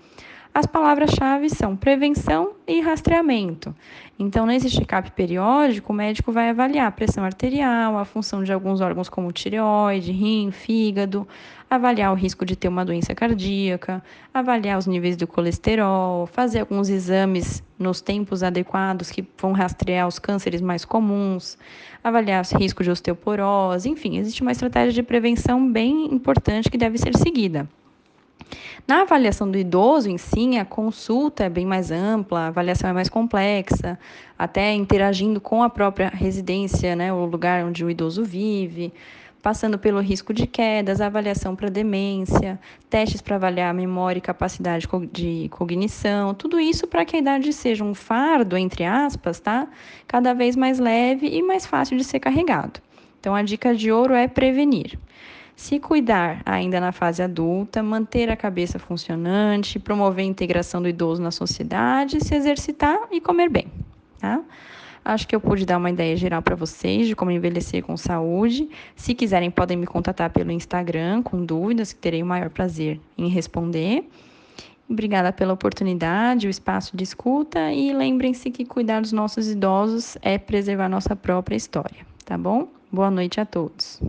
[0.56, 3.76] as palavras-chave são prevenção e rastreamento.
[4.18, 8.80] Então, nesse check-up periódico, o médico vai avaliar a pressão arterial, a função de alguns
[8.80, 11.28] órgãos como tireoide, rim, fígado,
[11.70, 14.02] avaliar o risco de ter uma doença cardíaca,
[14.34, 20.20] avaliar os níveis do colesterol, fazer alguns exames nos tempos adequados que vão rastrear os
[20.20, 21.58] cânceres mais comuns,
[22.02, 26.98] avaliar o risco de osteoporose, enfim, existe uma estratégia de prevenção bem importante que deve
[26.98, 27.68] ser seguida.
[28.88, 32.94] Na avaliação do idoso em si, a consulta é bem mais ampla, a avaliação é
[32.94, 33.98] mais complexa,
[34.38, 38.94] até interagindo com a própria residência, né, o lugar onde o idoso vive,
[39.42, 44.88] passando pelo risco de quedas, avaliação para demência, testes para avaliar a memória e capacidade
[45.12, 49.68] de cognição, tudo isso para que a idade seja um fardo, entre aspas, tá?
[50.08, 52.80] Cada vez mais leve e mais fácil de ser carregado.
[53.20, 55.00] Então, a dica de ouro é prevenir
[55.56, 61.22] se cuidar ainda na fase adulta, manter a cabeça funcionante, promover a integração do idoso
[61.22, 63.68] na sociedade, se exercitar e comer bem.
[64.20, 64.42] Tá?
[65.04, 68.68] Acho que eu pude dar uma ideia geral para vocês de como envelhecer com saúde.
[68.96, 73.30] Se quiserem, podem me contatar pelo Instagram com dúvidas, que terei o maior prazer em
[73.30, 74.10] responder.
[74.90, 80.38] Obrigada pela oportunidade, o espaço de escuta e lembrem-se que cuidar dos nossos idosos é
[80.38, 82.68] preservar nossa própria história, tá bom?
[82.92, 84.00] Boa noite a todos.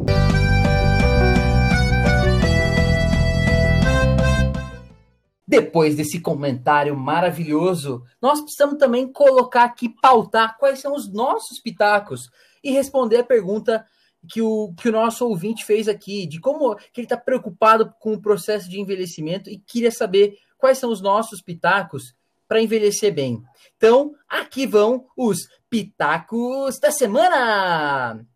[5.47, 12.28] Depois desse comentário maravilhoso, nós precisamos também colocar aqui, pautar quais são os nossos pitacos
[12.64, 13.86] e responder a pergunta
[14.28, 18.14] que o, que o nosso ouvinte fez aqui, de como que ele está preocupado com
[18.14, 22.14] o processo de envelhecimento e queria saber quais são os nossos pitacos
[22.48, 23.43] para envelhecer bem.
[23.77, 28.27] Então, aqui vão os pitacos da semana!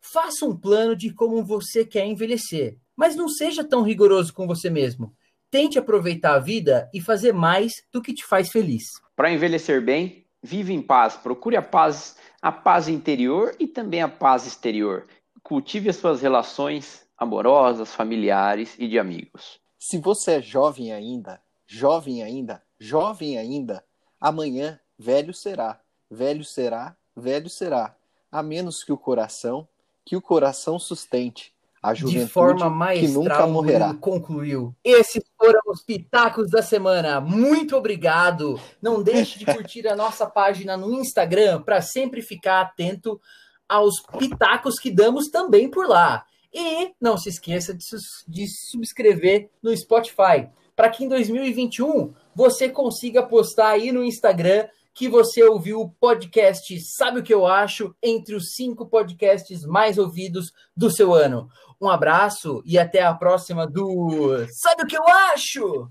[0.00, 4.70] Faça um plano de como você quer envelhecer, mas não seja tão rigoroso com você
[4.70, 5.14] mesmo.
[5.56, 9.00] Tente aproveitar a vida e fazer mais do que te faz feliz.
[9.16, 11.16] Para envelhecer bem, vive em paz.
[11.16, 15.06] Procure a paz, a paz interior e também a paz exterior.
[15.42, 19.58] Cultive as suas relações amorosas, familiares e de amigos.
[19.78, 23.82] Se você é jovem ainda, jovem ainda, jovem ainda,
[24.20, 25.80] amanhã velho será,
[26.10, 27.96] velho será, velho será,
[28.30, 29.66] a menos que o coração,
[30.04, 31.55] que o coração sustente
[31.86, 33.94] a juventude de forma mais que nunca morrerá.
[33.94, 34.74] Concluiu.
[34.82, 37.20] Esses foram os pitacos da semana.
[37.20, 38.60] Muito obrigado.
[38.82, 43.20] Não deixe de curtir a nossa página no Instagram para sempre ficar atento
[43.68, 46.24] aos pitacos que damos também por lá.
[46.52, 47.84] E não se esqueça de,
[48.26, 54.66] de subscrever no Spotify, para que em 2021 você consiga postar aí no Instagram
[54.96, 57.94] que você ouviu o podcast Sabe o que eu acho?
[58.02, 61.50] Entre os cinco podcasts mais ouvidos do seu ano.
[61.78, 65.90] Um abraço e até a próxima do Sabe o que eu acho?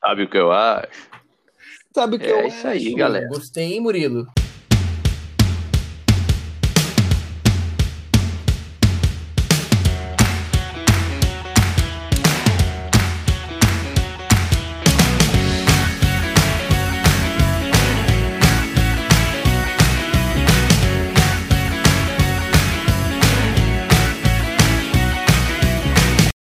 [0.00, 0.88] Sabe o que eu acho?
[1.94, 3.28] Sabe o que é eu isso aí, galera.
[3.28, 4.26] Gostei, hein, Murilo?